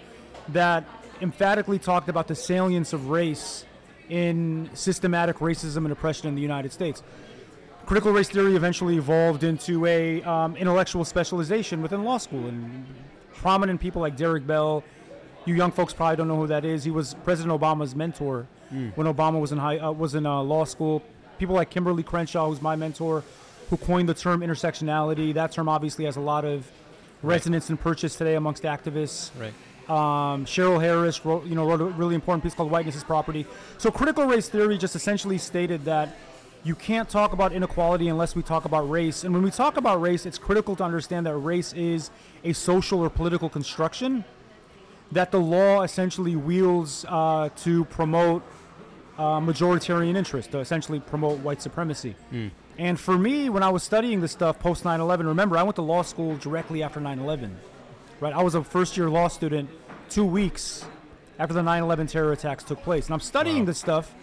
that 0.50 0.86
emphatically 1.22 1.80
talked 1.80 2.10
about 2.10 2.28
the 2.28 2.36
salience 2.36 2.94
of 2.94 3.10
race 3.10 3.66
in 4.10 4.70
systematic 4.74 5.38
racism 5.38 5.78
and 5.78 5.92
oppression 5.92 6.28
in 6.28 6.36
the 6.36 6.42
United 6.42 6.72
States. 6.72 7.02
Critical 7.86 8.12
race 8.12 8.30
theory 8.30 8.56
eventually 8.56 8.98
evolved 8.98 9.44
into 9.44 9.86
a 9.86 10.24
um, 10.24 10.56
intellectual 10.58 11.06
specialization 11.06 11.84
within 11.84 12.04
law 12.04 12.18
school, 12.18 12.48
and 12.48 12.86
prominent 13.34 13.80
people 13.80 14.02
like 14.02 14.18
Derrick 14.18 14.48
Bell. 14.48 14.84
You 15.46 15.54
young 15.54 15.72
folks 15.72 15.94
probably 15.94 16.16
don't 16.16 16.28
know 16.28 16.38
who 16.38 16.48
that 16.48 16.66
is. 16.66 16.84
He 16.84 16.90
was 16.90 17.14
President 17.24 17.54
Obama's 17.54 17.96
mentor 17.96 18.48
when 18.96 19.06
Obama 19.08 19.40
was 19.40 19.52
in 19.52 19.60
high 19.60 19.78
uh, 19.78 19.92
was 19.92 20.16
in 20.16 20.26
uh, 20.26 20.42
law 20.42 20.64
school. 20.66 21.04
People 21.38 21.54
like 21.54 21.70
Kimberlé 21.70 22.04
Crenshaw, 22.04 22.50
who's 22.50 22.62
my 22.62 22.76
mentor, 22.76 23.24
who 23.70 23.78
coined 23.78 24.10
the 24.10 24.16
term 24.16 24.42
intersectionality. 24.42 25.34
That 25.34 25.52
term 25.52 25.70
obviously 25.70 26.06
has 26.06 26.16
a 26.16 26.22
lot 26.22 26.44
of 26.44 26.70
resonance 27.22 27.70
and 27.70 27.80
purchase 27.80 28.16
today 28.16 28.36
amongst 28.36 28.64
activists. 28.64 29.30
Right. 29.40 29.54
Um, 29.88 30.46
Cheryl 30.46 30.82
Harris 30.82 31.24
wrote, 31.24 31.46
you 31.46 31.54
know, 31.54 31.68
wrote 31.68 31.82
a 31.82 31.86
really 31.86 32.16
important 32.16 32.44
piece 32.44 32.56
called 32.56 32.72
"Whiteness 32.72 32.96
is 32.96 33.04
Property." 33.04 33.46
So, 33.78 33.92
critical 33.92 34.26
race 34.26 34.50
theory 34.50 34.80
just 34.80 34.96
essentially 34.96 35.38
stated 35.38 35.86
that 35.86 36.18
you 36.66 36.74
can't 36.74 37.08
talk 37.08 37.32
about 37.32 37.54
inequality 37.54 38.08
unless 38.08 38.36
we 38.36 38.42
talk 38.42 38.66
about 38.66 38.90
race. 38.90 39.24
And 39.24 39.34
when 39.36 39.44
we 39.44 39.52
talk 39.52 39.78
about 39.78 40.02
race, 40.02 40.26
it's 40.26 40.40
critical 40.40 40.76
to 40.78 40.84
understand 40.84 41.28
that 41.28 41.36
race 41.38 41.72
is 41.74 42.10
a 42.44 42.54
social 42.54 43.00
or 43.02 43.10
political 43.10 43.50
construction 43.50 44.26
that 45.12 45.30
the 45.32 45.40
law 45.40 45.84
essentially 45.84 46.36
wields 46.36 47.06
uh, 47.08 47.50
to 47.58 47.86
promote 47.86 48.42
uh, 49.20 49.40
majoritarian 49.40 50.16
interest, 50.18 50.52
to 50.52 50.60
essentially 50.60 51.00
promote 51.00 51.38
white 51.42 51.62
supremacy. 51.62 52.16
And 52.80 53.00
for 53.00 53.16
me, 53.18 53.48
when 53.50 53.62
I 53.62 53.70
was 53.70 53.84
studying 53.84 54.20
this 54.20 54.32
stuff 54.32 54.58
post 54.60 54.84
9 54.84 55.00
11, 55.00 55.28
remember, 55.28 55.58
I 55.58 55.64
went 55.64 55.76
to 55.76 55.84
law 55.84 56.02
school 56.02 56.36
directly 56.38 56.82
after 56.82 57.00
9 57.00 57.20
11. 57.20 57.56
Right? 58.20 58.34
I 58.34 58.42
was 58.42 58.56
a 58.56 58.64
first 58.64 58.98
year 58.98 59.08
law 59.10 59.28
student 59.28 59.70
two 60.10 60.26
weeks 60.26 60.84
after 61.38 61.54
the 61.54 61.62
9 61.62 61.84
11 61.84 62.08
terror 62.08 62.32
attacks 62.32 62.64
took 62.64 62.82
place. 62.82 63.06
And 63.06 63.14
I'm 63.14 63.20
studying 63.20 63.60
Wow. 63.60 63.66
this 63.66 63.78
stuff, 63.78 64.14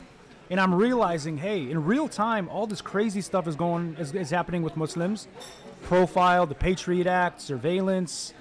and 0.53 0.61
I'm 0.61 0.75
realizing, 0.75 1.39
hey, 1.39 1.71
in 1.71 1.83
real 1.83 2.07
time, 2.09 2.47
all 2.51 2.67
this 2.67 2.83
crazy 2.83 3.23
stuff 3.23 3.49
is 3.49 3.57
going 3.57 3.97
is, 3.99 4.15
is 4.15 4.29
happening 4.29 4.61
with 4.63 4.77
Muslims. 4.77 5.27
Profile, 5.85 6.45
the 6.47 6.55
Patriot 6.55 7.07
Act, 7.07 7.41
surveillance, 7.41 8.35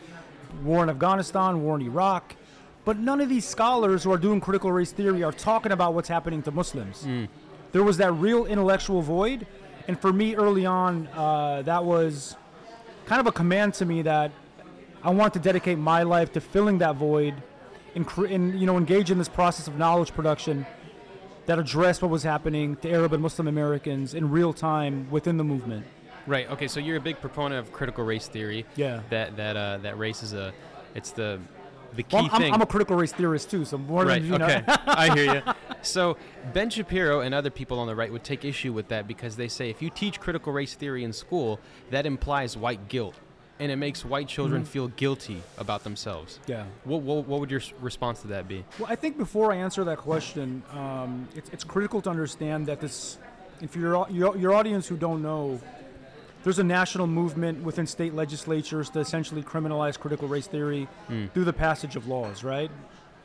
war 0.61 0.83
in 0.83 0.89
Afghanistan, 0.89 1.63
war 1.63 1.77
in 1.77 1.83
Iraq. 1.83 2.35
But 2.83 2.97
none 2.99 3.21
of 3.21 3.29
these 3.29 3.45
scholars 3.45 4.03
who 4.03 4.11
are 4.11 4.17
doing 4.17 4.41
critical 4.41 4.73
race 4.73 4.91
theory 4.91 5.23
are 5.23 5.31
talking 5.31 5.71
about 5.71 5.93
what's 5.93 6.09
happening 6.09 6.41
to 6.43 6.51
Muslims. 6.51 7.07
There 7.71 7.83
was 7.83 7.95
that 7.97 8.11
real 8.11 8.45
intellectual 8.45 9.01
void, 9.01 9.47
and 9.87 9.97
for 9.97 10.11
me 10.11 10.35
early 10.35 10.65
on, 10.65 11.07
uh, 11.15 11.61
that 11.61 11.85
was 11.85 12.35
kind 13.05 13.21
of 13.21 13.27
a 13.27 13.31
command 13.31 13.73
to 13.75 13.85
me 13.85 14.01
that 14.01 14.33
I 15.01 15.11
want 15.11 15.31
to 15.35 15.39
dedicate 15.39 15.77
my 15.77 16.03
life 16.03 16.33
to 16.33 16.41
filling 16.41 16.79
that 16.79 16.97
void, 16.97 17.35
and, 17.95 18.05
cre- 18.05 18.25
and 18.25 18.59
you 18.59 18.65
know 18.65 18.77
engage 18.77 19.11
in 19.11 19.17
this 19.17 19.29
process 19.29 19.69
of 19.69 19.77
knowledge 19.77 20.11
production 20.11 20.65
that 21.45 21.59
addressed 21.59 22.01
what 22.01 22.11
was 22.11 22.23
happening 22.23 22.75
to 22.77 22.91
Arab 22.91 23.13
and 23.13 23.21
Muslim 23.21 23.47
Americans 23.47 24.13
in 24.13 24.29
real 24.29 24.53
time 24.53 25.09
within 25.09 25.37
the 25.37 25.43
movement. 25.43 25.85
Right. 26.27 26.49
Okay. 26.51 26.67
So 26.67 26.79
you're 26.79 26.97
a 26.97 27.01
big 27.01 27.19
proponent 27.19 27.59
of 27.65 27.73
critical 27.73 28.05
race 28.05 28.27
theory. 28.27 28.65
Yeah. 28.75 29.01
That 29.09 29.37
that 29.37 29.57
uh, 29.57 29.77
that 29.79 29.97
race 29.97 30.21
is 30.23 30.33
a, 30.33 30.53
it's 30.93 31.11
the, 31.11 31.39
the 31.95 32.03
key 32.03 32.15
Well, 32.15 32.29
I'm, 32.31 32.41
thing. 32.41 32.53
I'm 32.53 32.61
a 32.61 32.65
critical 32.65 32.95
race 32.95 33.11
theorist 33.11 33.49
too, 33.49 33.65
so 33.65 33.77
more 33.77 34.05
right. 34.05 34.21
than 34.21 34.31
you 34.31 34.37
know. 34.37 34.45
Okay. 34.45 34.63
I 34.67 35.13
hear 35.15 35.33
you. 35.35 35.41
So 35.83 36.15
Ben 36.53 36.69
Shapiro 36.69 37.21
and 37.21 37.33
other 37.33 37.49
people 37.49 37.79
on 37.79 37.87
the 37.87 37.95
right 37.95 38.11
would 38.11 38.23
take 38.23 38.45
issue 38.45 38.71
with 38.71 38.89
that 38.89 39.07
because 39.07 39.35
they 39.35 39.47
say 39.47 39.71
if 39.71 39.81
you 39.81 39.89
teach 39.89 40.19
critical 40.19 40.53
race 40.53 40.75
theory 40.75 41.03
in 41.03 41.11
school, 41.11 41.59
that 41.89 42.05
implies 42.05 42.55
white 42.55 42.87
guilt, 42.87 43.15
and 43.61 43.71
it 43.71 43.75
makes 43.77 44.03
white 44.03 44.27
children 44.27 44.63
Mhm. 44.63 44.67
feel 44.67 44.87
guilty 45.03 45.39
about 45.57 45.83
themselves. 45.83 46.39
yeah. 46.47 46.65
What, 46.83 47.01
what, 47.03 47.27
what 47.27 47.39
would 47.39 47.51
your 47.51 47.61
response 47.79 48.21
to 48.23 48.27
that 48.27 48.47
be? 48.47 48.65
Well, 48.79 48.89
I 48.91 48.95
think 48.95 49.17
before 49.17 49.53
I 49.53 49.57
answer 49.57 49.83
that 49.83 49.99
question, 49.99 50.63
um, 50.73 51.27
it's, 51.35 51.49
it's 51.51 51.63
critical 51.63 52.01
to 52.01 52.09
understand 52.09 52.65
that 52.67 52.79
this, 52.81 53.19
if 53.61 53.75
your, 53.75 54.07
your 54.09 54.35
your 54.35 54.53
audience 54.53 54.87
who 54.87 54.97
don't 54.97 55.21
know, 55.21 55.59
there's 56.43 56.57
a 56.59 56.63
national 56.63 57.05
movement 57.05 57.63
within 57.63 57.85
state 57.85 58.13
legislatures 58.15 58.89
to 58.89 58.99
essentially 58.99 59.43
criminalize 59.43 59.95
critical 59.99 60.27
race 60.27 60.47
theory 60.47 60.87
Hmm. 61.07 61.27
through 61.33 61.45
the 61.45 61.53
passage 61.53 61.95
of 61.95 62.07
laws, 62.07 62.43
right? 62.43 62.71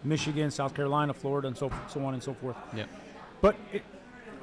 Michigan, 0.05 0.51
South 0.51 0.75
Carolina, 0.75 1.15
Florida, 1.15 1.49
and 1.49 1.57
so 1.57 1.71
so 1.89 2.05
on 2.05 2.13
and 2.13 2.23
so 2.23 2.35
forth. 2.35 2.57
Yeah. 2.75 2.85
But 3.41 3.57
it, 3.73 3.83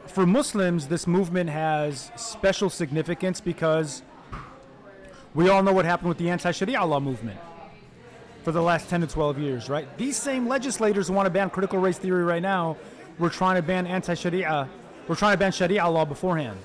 for 0.07 0.25
Muslims, 0.25 0.87
this 0.87 1.05
movement 1.05 1.49
has 1.51 2.11
special 2.17 2.69
significance 2.71 3.39
because 3.39 4.01
we 5.33 5.49
all 5.49 5.63
know 5.63 5.73
what 5.73 5.85
happened 5.85 6.09
with 6.09 6.17
the 6.17 6.29
anti-Sharia 6.29 6.83
law 6.83 6.99
movement 6.99 7.39
for 8.43 8.51
the 8.51 8.61
last 8.61 8.89
10 8.89 9.01
to 9.01 9.07
12 9.07 9.39
years, 9.39 9.69
right? 9.69 9.87
These 9.97 10.17
same 10.17 10.47
legislators 10.47 11.07
who 11.07 11.13
want 11.13 11.25
to 11.25 11.29
ban 11.29 11.49
critical 11.49 11.79
race 11.79 11.97
theory 11.97 12.23
right 12.23 12.41
now 12.41 12.77
were 13.17 13.29
trying 13.29 13.55
to 13.55 13.61
ban 13.61 13.87
anti-Sharia, 13.87 14.69
we're 15.07 15.15
trying 15.15 15.33
to 15.33 15.37
ban 15.37 15.51
Sharia 15.51 15.87
law 15.87 16.05
beforehand, 16.05 16.59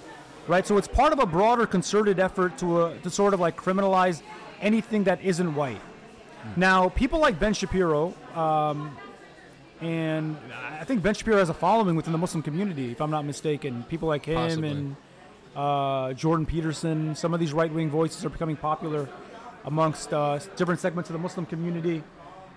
right? 0.49 0.67
So 0.67 0.77
it's 0.77 0.89
part 0.89 1.13
of 1.13 1.19
a 1.21 1.27
broader 1.27 1.67
concerted 1.67 2.19
effort 2.19 2.59
to, 2.59 2.79
uh, 2.79 2.99
to 3.03 3.11
sort 3.11 3.33
of 3.33 3.41
like 3.41 3.57
criminalize 3.57 4.23
anything 4.61 5.05
that 5.05 5.23
isn't 5.23 5.55
white. 5.55 5.81
Now, 6.57 6.89
people 6.89 7.19
like 7.19 7.39
Ben 7.39 7.53
Shapiro, 7.53 8.15
um, 8.35 8.97
and 9.81 10.37
I 10.81 10.85
think 10.85 11.03
Ben 11.03 11.15
Shapiro 11.15 11.39
has 11.39 11.49
a 11.49 11.55
following 11.55 11.95
within 11.95 12.13
the 12.13 12.19
Muslim 12.19 12.43
community, 12.43 12.91
if 12.91 13.01
I'm 13.01 13.11
not 13.11 13.25
mistaken. 13.25 13.85
People 13.89 14.09
like 14.09 14.25
him 14.25 14.37
Possibly. 14.37 14.71
and 14.71 14.97
uh, 15.57 16.13
Jordan 16.15 16.47
Peterson, 16.47 17.15
some 17.15 17.35
of 17.35 17.41
these 17.41 17.53
right 17.53 17.73
wing 17.73 17.91
voices 17.91 18.25
are 18.25 18.31
becoming 18.31 18.57
popular 18.57 19.09
amongst 19.65 20.13
uh, 20.13 20.39
different 20.57 20.81
segments 20.81 21.11
of 21.11 21.15
the 21.15 21.19
Muslim 21.19 21.47
community. 21.47 22.03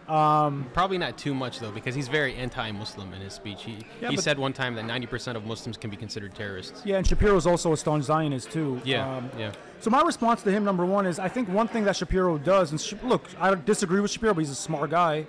Probably 0.07 0.97
not 0.97 1.17
too 1.17 1.33
much 1.33 1.59
though, 1.59 1.71
because 1.71 1.95
he's 1.95 2.09
very 2.09 2.35
anti-Muslim 2.35 3.13
in 3.13 3.21
his 3.21 3.33
speech. 3.33 3.63
He 3.63 3.85
Yeah, 4.01 4.09
he 4.09 4.17
said 4.17 4.37
one 4.37 4.51
time 4.51 4.75
that 4.75 4.85
90% 4.85 5.35
of 5.35 5.45
Muslims 5.45 5.77
can 5.77 5.89
be 5.89 5.95
considered 5.95 6.35
terrorists. 6.35 6.81
Yeah, 6.85 6.97
and 6.97 7.07
Shapiro 7.07 7.37
is 7.37 7.47
also 7.47 7.71
a 7.71 7.77
staunch 7.77 8.03
Zionist, 8.05 8.51
too. 8.51 8.81
Yeah, 8.83 9.17
Um, 9.17 9.29
yeah. 9.37 9.53
So 9.79 9.89
my 9.89 10.01
response 10.01 10.43
to 10.43 10.51
him, 10.51 10.63
number 10.63 10.85
one, 10.85 11.05
is 11.05 11.17
I 11.17 11.27
think 11.29 11.47
one 11.49 11.67
thing 11.67 11.85
that 11.85 11.95
Shapiro 11.95 12.37
does, 12.37 12.71
and 12.71 12.79
Sh- 12.81 12.93
look, 13.03 13.29
I 13.39 13.55
disagree 13.55 13.99
with 14.01 14.11
Shapiro, 14.11 14.33
but 14.33 14.41
he's 14.41 14.49
a 14.51 14.55
smart 14.55 14.89
guy. 14.89 15.27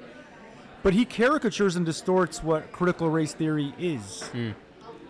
But 0.83 0.95
he 0.95 1.05
caricatures 1.05 1.77
and 1.77 1.87
distorts 1.87 2.43
what 2.43 2.73
critical 2.73 3.09
race 3.09 3.33
theory 3.35 3.73
is, 3.79 4.29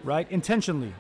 right? 0.05 0.31
Intentionally. 0.31 0.93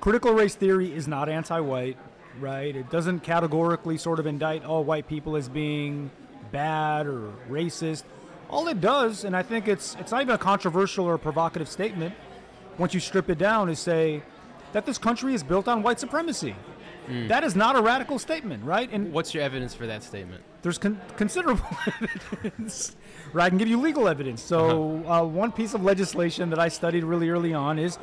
Critical 0.00 0.32
race 0.32 0.54
theory 0.54 0.92
is 0.92 1.08
not 1.08 1.28
anti-white, 1.28 1.96
right? 2.40 2.74
It 2.76 2.90
doesn't 2.90 3.20
categorically 3.20 3.96
sort 3.98 4.18
of 4.18 4.26
indict 4.26 4.64
all 4.64 4.84
white 4.84 5.08
people 5.08 5.36
as 5.36 5.48
being 5.48 6.10
bad 6.52 7.06
or 7.06 7.32
racist. 7.48 8.04
All 8.48 8.68
it 8.68 8.80
does, 8.80 9.24
and 9.24 9.36
I 9.36 9.42
think 9.42 9.66
it's 9.66 9.96
it's 9.98 10.12
not 10.12 10.22
even 10.22 10.34
a 10.34 10.38
controversial 10.38 11.04
or 11.06 11.18
provocative 11.18 11.68
statement, 11.68 12.14
once 12.78 12.94
you 12.94 13.00
strip 13.00 13.28
it 13.30 13.38
down, 13.38 13.68
is 13.68 13.80
say 13.80 14.22
that 14.72 14.86
this 14.86 14.98
country 14.98 15.34
is 15.34 15.42
built 15.42 15.66
on 15.66 15.82
white 15.82 15.98
supremacy. 15.98 16.54
That 17.28 17.44
is 17.44 17.54
not 17.54 17.76
a 17.76 17.80
radical 17.80 18.18
statement, 18.18 18.64
right? 18.64 18.90
And 18.92 19.12
What's 19.12 19.32
your 19.32 19.44
evidence 19.44 19.74
for 19.74 19.86
that 19.86 20.02
statement? 20.02 20.42
there's 20.62 20.78
con- 20.78 21.00
considerable 21.16 21.64
evidence. 22.42 22.96
Right, 23.32 23.44
I 23.44 23.48
can 23.48 23.58
give 23.58 23.68
you 23.68 23.80
legal 23.80 24.08
evidence. 24.08 24.42
So, 24.42 25.04
uh, 25.06 25.22
one 25.22 25.52
piece 25.52 25.74
of 25.74 25.84
legislation 25.84 26.50
that 26.50 26.58
I 26.58 26.66
studied 26.66 27.04
really 27.04 27.30
early 27.30 27.54
on 27.54 27.78
is 27.78 27.98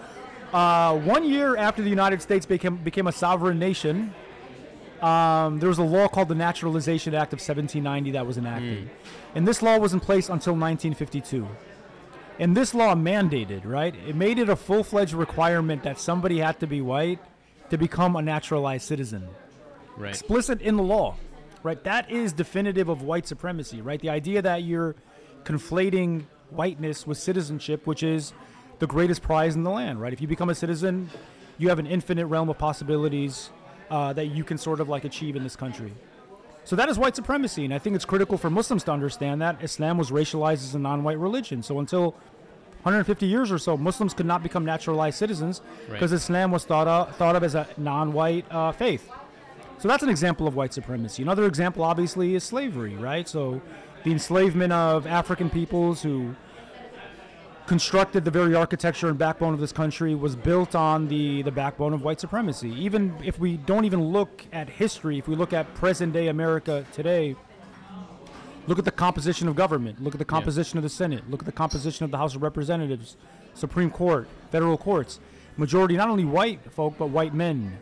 uh, 0.53 0.97
one 0.99 1.25
year 1.27 1.57
after 1.57 1.81
the 1.81 1.89
United 1.89 2.21
States 2.21 2.45
became 2.45 2.77
became 2.77 3.07
a 3.07 3.11
sovereign 3.11 3.59
nation. 3.59 4.13
Um, 5.01 5.59
there 5.59 5.67
was 5.67 5.79
a 5.79 5.83
law 5.83 6.07
called 6.07 6.29
the 6.29 6.35
Naturalization 6.35 7.13
Act 7.13 7.33
of 7.33 7.39
1790 7.39 8.11
that 8.11 8.25
was 8.25 8.37
enacted, 8.37 8.89
and 9.35 9.45
this 9.45 9.61
law 9.61 9.77
was 9.77 9.91
in 9.93 9.99
place 9.99 10.29
until 10.29 10.53
1952. 10.53 11.45
And 12.39 12.55
this 12.57 12.73
law 12.73 12.95
mandated, 12.95 13.61
right? 13.65 13.93
It 14.07 14.15
made 14.15 14.39
it 14.39 14.49
a 14.49 14.55
full-fledged 14.55 15.13
requirement 15.13 15.83
that 15.83 15.99
somebody 15.99 16.39
had 16.39 16.59
to 16.61 16.67
be 16.67 16.81
white 16.81 17.19
to 17.69 17.77
become 17.77 18.15
a 18.15 18.21
naturalized 18.21 18.85
citizen 18.87 19.27
Right. 19.97 20.09
explicit 20.09 20.59
in 20.61 20.75
the 20.77 20.83
law, 20.83 21.15
right? 21.63 21.83
That 21.83 22.09
is 22.09 22.33
definitive 22.33 22.87
of 22.89 23.03
white 23.03 23.27
supremacy, 23.27 23.81
right? 23.81 23.99
The 23.99 24.09
idea 24.09 24.41
that 24.41 24.63
you're 24.63 24.95
conflating 25.43 26.23
whiteness 26.49 27.05
with 27.05 27.17
citizenship, 27.19 27.85
which 27.85 28.01
is 28.03 28.33
the 28.83 28.87
greatest 28.87 29.21
prize 29.21 29.55
in 29.55 29.63
the 29.63 29.69
land, 29.69 30.01
right? 30.01 30.11
If 30.11 30.19
you 30.19 30.27
become 30.27 30.49
a 30.49 30.55
citizen, 30.55 31.09
you 31.57 31.69
have 31.69 31.79
an 31.79 31.87
infinite 31.87 32.25
realm 32.25 32.49
of 32.49 32.57
possibilities 32.57 33.49
uh, 33.89 34.11
that 34.11 34.25
you 34.25 34.43
can 34.43 34.57
sort 34.57 34.81
of 34.81 34.89
like 34.89 35.05
achieve 35.05 35.37
in 35.37 35.43
this 35.43 35.55
country. 35.55 35.93
So 36.65 36.75
that 36.75 36.89
is 36.89 36.99
white 36.99 37.15
supremacy, 37.15 37.63
and 37.63 37.73
I 37.73 37.79
think 37.79 37.95
it's 37.95 38.03
critical 38.03 38.37
for 38.37 38.49
Muslims 38.49 38.83
to 38.83 38.91
understand 38.91 39.41
that 39.41 39.63
Islam 39.63 39.97
was 39.97 40.11
racialized 40.11 40.63
as 40.67 40.75
a 40.75 40.79
non-white 40.79 41.17
religion. 41.17 41.63
So 41.63 41.79
until 41.79 42.11
150 42.81 43.25
years 43.25 43.53
or 43.53 43.57
so, 43.57 43.77
Muslims 43.77 44.13
could 44.13 44.25
not 44.25 44.43
become 44.43 44.65
naturalized 44.65 45.17
citizens 45.17 45.61
Right. 45.87 45.93
because 45.93 46.11
Islam 46.11 46.51
was 46.51 46.65
thought 46.65 46.89
of, 46.89 47.15
thought 47.15 47.37
of 47.37 47.43
as 47.45 47.55
a 47.55 47.65
non-white 47.77 48.45
uh, 48.51 48.73
faith. 48.73 49.09
So 49.79 49.87
that's 49.87 50.03
an 50.03 50.09
example 50.09 50.45
of 50.45 50.55
white 50.57 50.73
supremacy. 50.73 51.23
Another 51.23 51.45
example, 51.45 51.83
obviously, 51.85 52.35
is 52.35 52.43
slavery, 52.43 52.95
right? 52.95 53.29
So 53.29 53.61
the 54.03 54.11
enslavement 54.11 54.73
of 54.73 55.07
African 55.07 55.49
peoples 55.49 56.01
who 56.01 56.35
constructed 57.65 58.25
the 58.25 58.31
very 58.31 58.55
architecture 58.55 59.07
and 59.07 59.17
backbone 59.17 59.53
of 59.53 59.59
this 59.59 59.71
country 59.71 60.15
was 60.15 60.35
built 60.35 60.75
on 60.75 61.07
the, 61.07 61.41
the 61.43 61.51
backbone 61.51 61.93
of 61.93 62.03
white 62.03 62.19
supremacy. 62.19 62.69
Even 62.71 63.15
if 63.23 63.39
we 63.39 63.57
don't 63.57 63.85
even 63.85 64.03
look 64.03 64.45
at 64.51 64.69
history, 64.69 65.17
if 65.17 65.27
we 65.27 65.35
look 65.35 65.53
at 65.53 65.73
present 65.75 66.13
day 66.13 66.27
America 66.27 66.85
today, 66.91 67.35
look 68.67 68.79
at 68.79 68.85
the 68.85 68.91
composition 68.91 69.47
of 69.47 69.55
government, 69.55 70.03
look 70.03 70.13
at 70.13 70.19
the 70.19 70.25
composition 70.25 70.77
of 70.77 70.83
the 70.83 70.89
Senate, 70.89 71.29
look 71.29 71.41
at 71.41 71.45
the 71.45 71.53
composition 71.53 72.03
of 72.03 72.11
the 72.11 72.17
House 72.17 72.35
of 72.35 72.43
Representatives, 72.43 73.15
Supreme 73.53 73.89
Court, 73.89 74.27
federal 74.51 74.77
courts. 74.77 75.19
Majority 75.55 75.95
not 75.95 76.09
only 76.09 76.25
white 76.25 76.59
folk, 76.73 76.95
but 76.97 77.07
white 77.07 77.33
men. 77.33 77.77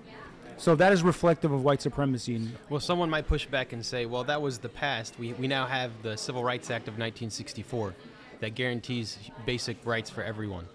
So 0.58 0.76
that 0.76 0.94
is 0.94 1.02
reflective 1.02 1.52
of 1.52 1.64
white 1.64 1.82
supremacy. 1.82 2.50
Well, 2.70 2.80
someone 2.80 3.10
might 3.10 3.28
push 3.28 3.48
back 3.48 3.74
and 3.74 3.84
say, 3.84 4.06
well, 4.06 4.24
that 4.26 4.44
was 4.44 4.60
the 4.60 4.70
past. 4.70 5.18
We, 5.18 5.34
we 5.34 5.48
now 5.48 5.66
have 5.66 5.92
the 6.04 6.16
Civil 6.16 6.44
Rights 6.44 6.70
Act 6.70 6.88
of 6.88 7.00
1964 7.00 7.96
that 8.42 8.56
guarantees 8.56 9.18
basic 9.46 9.78
rights 9.86 10.10
for 10.10 10.24
everyone. 10.24 10.66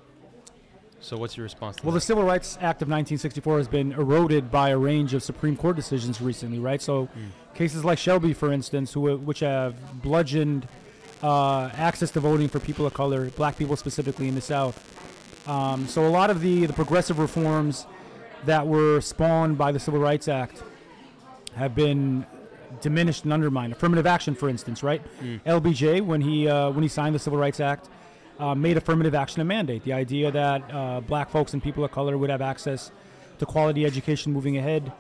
So 1.00 1.16
what's 1.16 1.37
your 1.37 1.44
response 1.44 1.76
to 1.76 1.83
Well, 1.85 1.92
the? 1.94 2.00
Civil 2.00 2.24
Rights 2.24 2.55
Act 2.57 2.81
of 2.81 2.88
1964 2.88 3.59
has 3.59 3.68
been 3.68 3.92
eroded 3.92 4.50
by 4.50 4.70
a 4.70 4.79
range 4.79 5.12
of 5.12 5.22
Supreme 5.22 5.57
Court 5.57 5.76
decisions 5.76 6.20
recently, 6.20 6.59
right? 6.59 6.81
So, 6.81 7.09
cases 7.55 7.85
like 7.85 7.98
Shelby, 7.98 8.33
for 8.33 8.50
instance, 8.50 8.92
who 8.94 9.16
which 9.18 9.40
have 9.40 10.02
bludgeoned 10.02 10.66
uh, 11.22 11.70
access 11.74 12.11
to 12.12 12.20
voting 12.20 12.48
for 12.48 12.61
people 12.61 12.87
of 12.87 12.94
color, 12.94 13.31
black 13.31 13.59
people 13.59 13.76
specifically 13.76 14.26
in 14.26 14.35
the 14.35 14.40
South. 14.40 14.76
Um, 15.46 15.87
so, 15.87 16.07
a 16.07 16.09
lot 16.09 16.31
of 16.31 16.40
the 16.40 16.66
the 16.66 16.72
progressive 16.72 17.18
reforms 17.18 17.87
that 18.46 18.66
were 18.66 19.00
spawned 19.00 19.59
by 19.59 19.72
the 19.72 19.79
Civil 19.79 20.00
Rights 20.00 20.29
Act 20.29 20.62
have 21.57 21.74
been 21.74 22.24
diminished 22.80 23.24
and 23.24 23.32
undermined. 23.32 23.72
Affirmative 23.72 24.06
action, 24.06 24.34
for 24.34 24.48
instance, 24.48 24.82
right? 24.82 25.02
LBJ, 25.46 26.02
when 26.04 26.20
he 26.20 26.48
uh, 26.48 26.70
when 26.70 26.82
he 26.82 26.88
signed 26.88 27.14
the 27.14 27.18
Civil 27.18 27.38
Rights 27.38 27.60
Act, 27.60 27.88
uh, 28.38 28.54
made 28.54 28.76
affirmative 28.76 29.14
action 29.14 29.40
a 29.40 29.44
mandate. 29.44 29.84
The 29.84 29.92
idea 29.92 30.30
that 30.30 30.62
uh, 30.72 31.00
black 31.00 31.30
folks 31.30 31.52
and 31.52 31.62
people 31.62 31.84
of 31.84 31.90
color 31.92 32.16
would 32.18 32.30
have 32.30 32.42
access 32.42 32.90
to 33.38 33.46
quality 33.46 33.84
education 33.84 34.32
moving 34.32 34.56
ahead. 34.56 34.92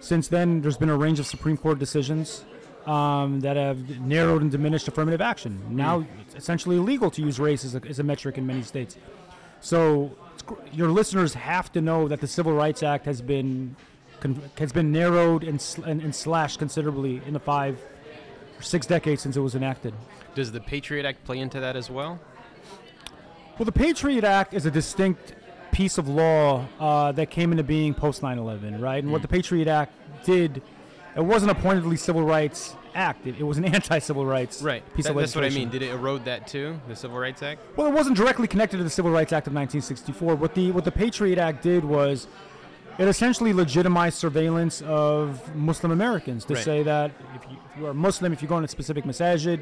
Since 0.00 0.28
then, 0.28 0.60
there's 0.62 0.76
been 0.78 0.88
a 0.88 0.96
range 0.96 1.20
of 1.20 1.26
Supreme 1.26 1.56
Court 1.56 1.78
decisions 1.78 2.44
um, 2.86 3.40
that 3.40 3.56
have 3.56 4.00
narrowed 4.00 4.42
and 4.42 4.50
diminished 4.50 4.88
affirmative 4.88 5.20
action. 5.20 5.60
Now, 5.70 6.06
it's 6.22 6.34
essentially 6.34 6.76
illegal 6.76 7.10
to 7.10 7.22
use 7.22 7.38
race 7.38 7.64
as 7.64 7.74
a, 7.74 7.82
as 7.86 7.98
a 7.98 8.02
metric 8.02 8.38
in 8.38 8.46
many 8.46 8.62
states. 8.62 8.96
So, 9.60 10.16
it's 10.34 10.42
your 10.72 10.88
listeners 10.88 11.34
have 11.34 11.70
to 11.72 11.80
know 11.80 12.08
that 12.08 12.20
the 12.20 12.26
Civil 12.26 12.52
Rights 12.52 12.82
Act 12.82 13.04
has 13.04 13.20
been 13.20 13.76
con- 14.20 14.40
has 14.58 14.72
been 14.72 14.92
narrowed 14.92 15.44
and, 15.44 15.60
sl- 15.60 15.84
and, 15.84 16.00
and 16.02 16.14
slashed 16.14 16.58
considerably 16.58 17.20
in 17.26 17.32
the 17.32 17.40
five 17.40 17.78
or 18.58 18.62
six 18.62 18.86
decades 18.86 19.22
since 19.22 19.36
it 19.36 19.40
was 19.40 19.54
enacted. 19.54 19.94
Does 20.34 20.52
the 20.52 20.60
Patriot 20.60 21.04
Act 21.06 21.24
play 21.24 21.38
into 21.38 21.60
that 21.60 21.76
as 21.76 21.90
well? 21.90 22.18
Well, 23.58 23.64
the 23.66 23.72
Patriot 23.72 24.24
Act 24.24 24.54
is 24.54 24.64
a 24.66 24.70
distinct 24.70 25.34
piece 25.72 25.98
of 25.98 26.08
law 26.08 26.66
uh, 26.78 27.12
that 27.12 27.30
came 27.30 27.52
into 27.52 27.62
being 27.64 27.94
post 27.94 28.22
9 28.22 28.38
11, 28.38 28.80
right? 28.80 29.02
And 29.02 29.12
what 29.12 29.22
the 29.22 29.28
Patriot 29.28 29.68
Act 29.68 29.92
did, 30.24 30.62
it 31.16 31.20
wasn't 31.24 31.50
a 31.50 31.54
pointedly 31.54 31.96
civil 31.96 32.22
rights 32.22 32.74
act, 32.92 33.24
it, 33.26 33.36
it 33.38 33.44
was 33.44 33.56
an 33.56 33.64
anti 33.66 33.98
civil 34.00 34.26
rights 34.26 34.62
Right. 34.62 34.82
piece 34.94 35.04
That- 35.04 35.10
of 35.10 35.16
legislation. 35.16 35.42
that's 35.42 35.54
what 35.54 35.60
I 35.60 35.64
mean. 35.64 35.70
Did 35.70 35.82
it 35.82 35.90
erode 35.94 36.24
that 36.24 36.48
too, 36.48 36.80
the 36.88 36.96
Civil 36.96 37.18
Rights 37.18 37.40
Act? 37.42 37.60
Well, 37.76 37.86
it 37.86 37.92
wasn't 37.92 38.16
directly 38.16 38.48
connected 38.48 38.78
to 38.78 38.82
the 38.82 38.90
Civil 38.90 39.12
Rights 39.12 39.32
Act 39.32 39.46
of 39.46 39.52
1964. 39.54 40.34
What 40.34 40.54
the 40.54 40.72
what 40.72 40.84
the 40.84 40.90
Patriot 40.90 41.38
Act 41.38 41.62
did 41.62 41.84
was 41.84 42.26
it 42.98 43.08
essentially 43.08 43.52
legitimized 43.52 44.18
surveillance 44.18 44.82
of 44.82 45.54
Muslim 45.54 45.92
Americans 45.92 46.44
to 46.46 46.54
Right. 46.54 46.64
say 46.64 46.82
that 46.82 47.12
if 47.34 47.50
you, 47.50 47.56
if 47.72 47.80
you 47.80 47.86
are 47.86 47.94
Muslim, 47.94 48.32
if 48.32 48.42
you 48.42 48.48
go 48.48 48.58
in 48.58 48.64
a 48.64 48.68
specific 48.68 49.04
masajid, 49.04 49.60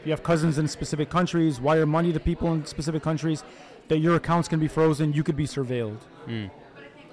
if 0.00 0.06
you 0.06 0.10
have 0.10 0.22
cousins 0.22 0.58
in 0.58 0.66
specific 0.66 1.08
countries, 1.10 1.60
wire 1.60 1.86
money 1.86 2.12
to 2.12 2.18
people 2.20 2.52
in 2.52 2.64
specific 2.66 3.02
countries, 3.02 3.44
that 3.88 3.98
your 3.98 4.16
accounts 4.16 4.48
can 4.48 4.58
be 4.58 4.68
frozen, 4.68 5.12
you 5.12 5.22
could 5.22 5.36
be 5.36 5.44
surveilled. 5.46 5.98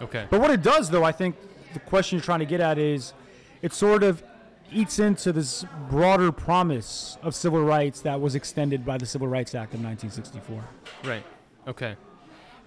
Okay. 0.01 0.25
But 0.29 0.39
what 0.39 0.49
it 0.49 0.61
does, 0.63 0.89
though, 0.89 1.03
I 1.03 1.11
think 1.11 1.35
the 1.73 1.79
question 1.81 2.17
you're 2.17 2.23
trying 2.23 2.39
to 2.39 2.45
get 2.45 2.61
at 2.61 2.77
is 2.77 3.13
it 3.61 3.73
sort 3.73 4.01
of 4.01 4.23
eats 4.71 4.97
into 4.99 5.31
this 5.33 5.65
broader 5.89 6.31
promise 6.31 7.17
of 7.21 7.35
civil 7.35 7.63
rights 7.63 8.01
that 8.01 8.19
was 8.21 8.33
extended 8.35 8.85
by 8.85 8.97
the 8.97 9.05
Civil 9.05 9.27
Rights 9.27 9.53
Act 9.55 9.73
of 9.73 9.81
1964. 9.83 10.63
Right. 11.03 11.23
Okay. 11.67 11.95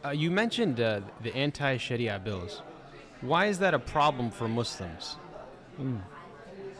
Uh, 0.04 0.10
you 0.10 0.30
mentioned 0.30 0.80
uh, 0.80 1.00
the 1.22 1.34
anti-Sharia 1.34 2.20
bills. 2.24 2.62
Why 3.22 3.46
is 3.46 3.58
that 3.60 3.72
a 3.74 3.78
problem 3.78 4.30
for 4.30 4.48
Muslims? 4.48 5.16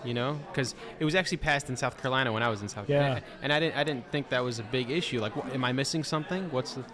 You 0.05 0.15
know, 0.15 0.39
because 0.51 0.75
it 0.99 1.05
was 1.05 1.15
actually 1.15 1.37
passed 1.39 1.69
in 1.71 1.77
South 1.77 1.97
Carolina 2.01 2.33
when 2.33 2.43
I 2.43 2.49
was 2.49 2.61
in 2.61 2.69
South 2.69 2.89
Yeah. 2.89 2.99
Carolina, 3.01 3.27
and 3.43 3.53
I 3.53 3.61
didn't. 3.61 3.77
I 3.77 3.85
didn't 3.85 4.11
think 4.11 4.29
that 4.31 4.43
was 4.43 4.59
a 4.59 4.65
big 4.65 4.91
issue. 4.91 5.21
Like, 5.21 5.33
wh- 5.33 5.55
am 5.55 5.65
I 5.65 5.73
missing 5.73 6.03
something? 6.03 6.51
What's 6.51 6.75
the? 6.75 6.85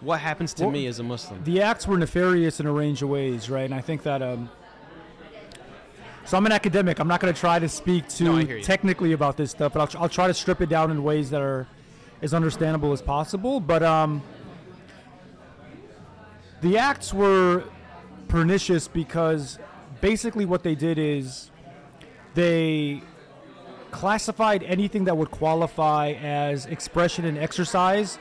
What 0.00 0.20
happens 0.20 0.54
to 0.54 0.62
Well, 0.64 0.72
me 0.72 0.86
as 0.86 0.98
a 0.98 1.02
Muslim? 1.02 1.44
The 1.44 1.60
acts 1.60 1.86
were 1.86 1.98
nefarious 1.98 2.58
in 2.58 2.66
a 2.66 2.72
range 2.72 3.02
of 3.02 3.10
ways, 3.10 3.50
right? 3.50 3.66
And 3.66 3.74
I 3.74 3.82
think 3.82 4.02
that. 4.04 4.22
Um, 4.22 4.48
so 6.24 6.38
I'm 6.38 6.46
an 6.46 6.52
academic. 6.52 6.98
I'm 6.98 7.08
not 7.08 7.20
going 7.20 7.32
to 7.34 7.38
try 7.38 7.58
to 7.58 7.68
speak 7.68 8.04
No, 8.20 8.40
too 8.40 8.46
hear 8.46 8.60
technically 8.62 9.12
about 9.12 9.36
this 9.36 9.50
stuff, 9.50 9.74
but 9.74 9.80
I'll, 9.80 9.86
tr- 9.86 9.98
I'll 9.98 10.08
try 10.08 10.26
to 10.26 10.34
strip 10.34 10.62
it 10.62 10.68
down 10.70 10.90
in 10.90 11.02
ways 11.02 11.28
that 11.30 11.42
are 11.42 11.66
as 12.22 12.32
understandable 12.32 12.92
as 12.92 13.02
possible. 13.02 13.60
But 13.60 13.82
um, 13.82 14.22
the 16.62 16.78
acts 16.78 17.12
were 17.12 17.64
pernicious 18.30 18.88
because 18.88 19.58
basically 20.00 20.44
what 20.44 20.62
they 20.62 20.74
did 20.74 20.98
is 20.98 21.50
they 22.34 23.02
classified 23.90 24.62
anything 24.62 25.04
that 25.04 25.16
would 25.16 25.30
qualify 25.30 26.12
as 26.22 26.66
expression 26.66 27.24
and 27.24 27.36
exercise 27.36 28.18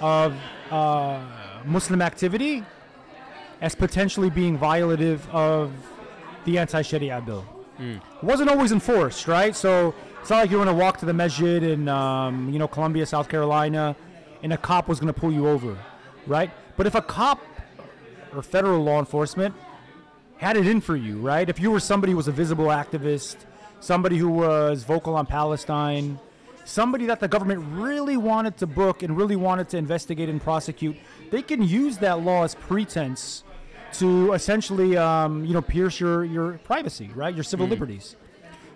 of 0.00 0.34
uh, 0.70 1.22
Muslim 1.64 2.00
activity 2.00 2.64
as 3.60 3.74
potentially 3.74 4.30
being 4.30 4.58
violative 4.58 5.20
of 5.30 5.72
the 6.46 6.58
anti-Sharia 6.58 7.20
bill. 7.20 7.44
It 8.22 8.24
wasn't 8.24 8.48
always 8.50 8.72
enforced, 8.72 9.28
right? 9.28 9.54
So 9.54 9.94
it's 10.20 10.30
not 10.30 10.38
like 10.38 10.50
you're 10.50 10.64
going 10.64 10.74
to 10.74 10.82
walk 10.82 10.98
to 10.98 11.06
the 11.06 11.12
masjid 11.12 11.62
in, 11.62 11.88
um, 11.88 12.50
you 12.50 12.58
know, 12.58 12.68
Columbia, 12.68 13.04
South 13.04 13.28
Carolina, 13.28 13.94
and 14.42 14.52
a 14.52 14.56
cop 14.56 14.88
was 14.88 15.00
going 15.00 15.12
to 15.12 15.18
pull 15.18 15.32
you 15.32 15.48
over, 15.48 15.76
right? 16.26 16.50
But 16.76 16.86
if 16.86 16.94
a 16.94 17.02
cop 17.02 17.40
or 18.34 18.42
federal 18.42 18.82
law 18.82 18.98
enforcement 18.98 19.54
had 20.36 20.56
it 20.56 20.66
in 20.66 20.80
for 20.80 20.96
you, 20.96 21.18
right? 21.18 21.48
If 21.48 21.60
you 21.60 21.70
were 21.70 21.80
somebody 21.80 22.12
who 22.12 22.16
was 22.16 22.28
a 22.28 22.32
visible 22.32 22.66
activist, 22.66 23.36
somebody 23.80 24.18
who 24.18 24.28
was 24.28 24.82
vocal 24.84 25.14
on 25.14 25.26
Palestine, 25.26 26.18
somebody 26.64 27.06
that 27.06 27.20
the 27.20 27.28
government 27.28 27.62
really 27.72 28.16
wanted 28.16 28.56
to 28.58 28.66
book 28.66 29.02
and 29.02 29.16
really 29.16 29.36
wanted 29.36 29.68
to 29.70 29.76
investigate 29.76 30.28
and 30.28 30.40
prosecute, 30.40 30.96
they 31.30 31.42
can 31.42 31.62
use 31.62 31.98
that 31.98 32.20
law 32.20 32.42
as 32.42 32.54
pretense 32.54 33.44
to 33.92 34.32
essentially, 34.32 34.96
um, 34.96 35.44
you 35.44 35.52
know, 35.52 35.62
pierce 35.62 36.00
your, 36.00 36.24
your 36.24 36.54
privacy, 36.64 37.10
right? 37.14 37.34
Your 37.34 37.44
civil 37.44 37.66
liberties. 37.66 38.16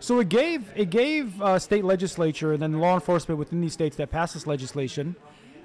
So 0.00 0.20
it 0.20 0.28
gave 0.28 0.70
it 0.76 0.90
gave 0.90 1.42
uh, 1.42 1.58
state 1.58 1.84
legislature 1.84 2.52
and 2.52 2.62
then 2.62 2.78
law 2.78 2.94
enforcement 2.94 3.36
within 3.36 3.60
these 3.60 3.72
states 3.72 3.96
that 3.96 4.12
passed 4.12 4.34
this 4.34 4.46
legislation 4.46 5.16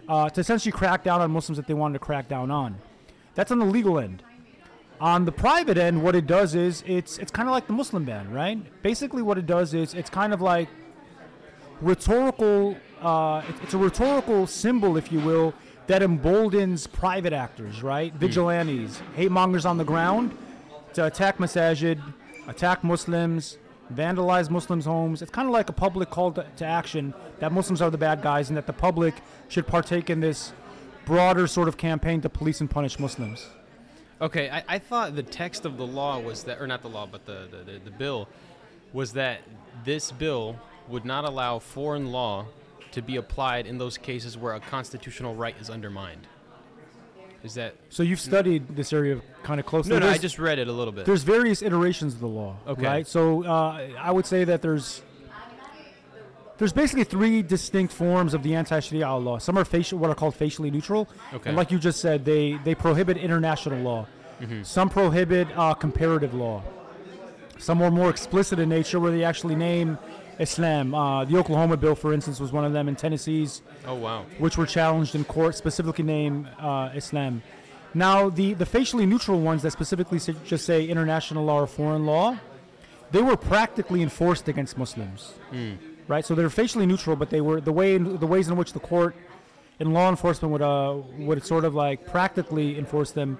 uh, 0.10 0.30
to 0.30 0.42
essentially 0.42 0.72
crack 0.72 1.04
down 1.04 1.22
on 1.22 1.30
Muslims 1.30 1.58
that 1.58 1.68
they 1.68 1.76
wanted 1.76 1.94
to 1.94 2.00
crack 2.00 2.28
down 2.28 2.50
on. 2.50 2.76
That's 3.36 3.52
on 3.52 3.60
the 3.60 3.65
legal 3.65 4.00
end. 4.00 4.24
On 5.02 5.26
the 5.26 5.32
private 5.32 5.78
end, 5.78 6.02
what 6.02 6.15
it 6.15 6.28
does 6.28 6.56
is 6.56 6.84
it's 6.86 7.17
it's 7.17 7.32
kind 7.32 7.50
of 7.50 7.54
like 7.54 7.67
the 7.67 7.74
Muslim 7.74 8.06
ban, 8.06 8.32
right? 8.32 8.58
Basically, 8.84 9.22
what 9.22 9.38
it 9.38 9.46
does 9.46 9.74
is 9.74 9.93
it's 9.93 10.10
kind 10.10 10.34
of 10.34 10.41
like 10.41 10.69
rhetorical. 11.82 12.78
Uh, 13.02 13.41
it's 13.62 13.74
a 13.74 13.78
rhetorical 13.78 14.48
symbol, 14.48 14.96
if 14.96 15.12
you 15.12 15.19
will, 15.19 15.54
that 15.88 16.02
emboldens 16.02 16.88
private 16.88 17.34
actors, 17.34 17.84
right? 17.84 18.13
Vigilantes, 18.13 19.02
hate 19.15 19.32
mongers 19.32 19.65
on 19.65 19.78
the 19.78 19.84
ground, 19.84 20.38
to 20.93 21.06
attack 21.06 21.38
masajid, 21.38 22.02
attack 22.48 22.82
Muslims, 22.82 23.58
vandalize 23.93 24.50
Muslims' 24.50 24.86
homes. 24.86 25.22
It's 25.22 25.32
kind 25.32 25.48
of 25.48 25.52
like 25.52 25.69
a 25.69 25.74
public 25.74 26.10
call 26.10 26.32
to, 26.34 26.46
to 26.58 26.65
action 26.65 27.13
that 27.39 27.52
Muslims 27.52 27.82
are 27.82 27.89
the 27.89 27.98
bad 27.98 28.22
guys 28.22 28.50
and 28.50 28.56
that 28.56 28.67
the 28.67 28.74
public 28.74 29.15
should 29.50 29.67
partake 29.67 30.10
in 30.10 30.22
this 30.22 30.54
broader 31.06 31.48
sort 31.48 31.68
of 31.68 31.78
campaign 31.78 32.22
to 32.22 32.30
police 32.30 32.62
and 32.62 32.70
punish 32.70 33.00
Muslims. 33.00 33.48
Okay, 34.22 34.50
I, 34.50 34.63
I 34.68 34.80
thought 34.80 35.16
the 35.16 35.24
text 35.24 35.66
of 35.66 35.78
the 35.78 35.86
law 35.86 36.20
was 36.20 36.44
that, 36.44 36.62
or 36.62 36.68
not 36.68 36.82
the 36.82 36.89
law, 36.89 37.06
but 37.12 37.26
the, 37.26 37.48
the, 37.52 37.72
the, 37.74 37.80
the 37.80 37.92
bill 37.92 38.28
was 38.94 39.13
that 39.13 39.42
this 39.84 40.12
bill 40.12 40.58
would 40.88 41.04
not 41.04 41.26
allow 41.26 41.60
foreign 41.60 42.12
law 42.12 42.46
to 42.92 43.02
be 43.02 43.16
applied 43.18 43.66
in 43.66 43.78
those 43.78 43.98
cases 43.98 44.38
where 44.38 44.54
a 44.54 44.60
constitutional 44.60 45.36
right 45.36 45.56
is 45.60 45.70
undermined. 45.70 46.28
Is 47.44 47.56
that. 47.56 47.76
So 47.89 48.04
you've 48.04 48.22
studied 48.22 48.74
this 48.74 48.94
area 48.94 49.20
kind 49.42 49.60
of 49.60 49.66
closely. 49.66 49.92
No, 49.92 50.00
no, 50.00 50.08
I 50.08 50.18
just 50.18 50.39
read 50.39 50.60
it 50.60 50.70
a 50.70 50.72
little 50.72 50.94
bit. 50.94 51.06
there's 51.06 51.24
various 51.24 51.62
iterations 51.62 52.13
of 52.13 52.22
the 52.22 52.28
law, 52.28 52.56
Okay. 52.66 52.86
right? 52.86 53.08
So 53.08 53.44
uh, 53.44 53.89
I 54.00 54.12
would 54.12 54.26
say 54.26 54.46
that 54.46 54.62
there's 54.62 55.02
there's 56.58 56.74
basically 56.74 57.04
three 57.04 57.42
distinct 57.42 57.94
forms 57.94 58.34
of 58.34 58.44
the 58.44 58.56
anti-Sharia 58.56 59.12
law. 59.16 59.38
Some 59.39 59.58
are 59.58 59.66
facial, 59.66 60.00
what 60.00 60.10
are 60.10 60.16
called 60.16 60.36
facially 60.36 60.72
neutral, 60.72 61.08
Okay. 61.34 61.50
and 61.50 61.58
like 61.58 61.72
you 61.72 61.80
just 61.80 62.00
said, 62.00 62.26
they 62.26 62.60
they 62.63 62.76
prohibit 62.76 63.18
international 63.18 63.80
law. 63.80 64.08
Mm-hmm. 64.42 64.63
Some 64.63 64.89
prohibit 64.89 65.48
uh, 65.56 65.74
comparative 65.74 66.34
law. 66.34 66.63
Some 67.60 67.82
are 67.82 67.92
more 67.92 68.10
explicit 68.10 68.60
in 68.60 68.70
nature, 68.70 69.00
where 69.00 69.12
they 69.12 69.24
actually 69.24 69.56
name 69.56 69.98
Islam. 70.39 70.94
Uh, 70.94 71.24
the 71.26 71.38
Oklahoma 71.38 71.78
bill, 71.78 71.96
for 71.96 72.13
instance, 72.13 72.39
was 72.39 72.52
one 72.52 72.66
of 72.66 72.74
them, 72.74 72.88
in 72.89 72.96
Tennessee's 72.96 73.62
oh, 73.88 73.96
wow. 73.96 74.26
which 74.39 74.58
were 74.58 74.66
challenged 74.66 75.16
in 75.16 75.24
court, 75.24 75.56
specifically 75.56 76.04
name 76.04 76.48
uh, 76.60 76.89
Islam. 76.94 77.42
Now, 77.94 78.30
the, 78.30 78.54
the 78.54 78.66
facially 78.66 79.06
neutral 79.06 79.39
ones 79.39 79.62
that 79.62 79.72
specifically 79.72 80.20
just 80.46 80.66
say 80.66 80.86
international 80.86 81.46
law 81.46 81.62
or 81.62 81.68
foreign 81.68 82.06
law, 82.06 82.38
they 83.12 83.22
were 83.22 83.38
practically 83.38 84.02
enforced 84.02 84.48
against 84.48 84.78
Muslims, 84.78 85.34
right? 86.08 86.26
So 86.26 86.36
they're 86.36 86.50
facially 86.50 86.86
neutral, 86.86 87.16
but 87.16 87.30
they 87.30 87.42
were 87.42 87.62
the 87.62 87.72
way 87.72 87.98
the 87.98 88.28
ways 88.28 88.48
in 88.48 88.56
which 88.58 88.74
the 88.74 88.80
court 88.80 89.16
and 89.80 89.94
law 89.94 90.10
enforcement 90.10 90.52
would 90.52 90.62
uh, 90.62 90.96
would 91.18 91.46
sort 91.46 91.66
of 91.66 91.74
like 91.76 92.06
practically 92.08 92.78
enforce 92.78 93.12
them 93.12 93.38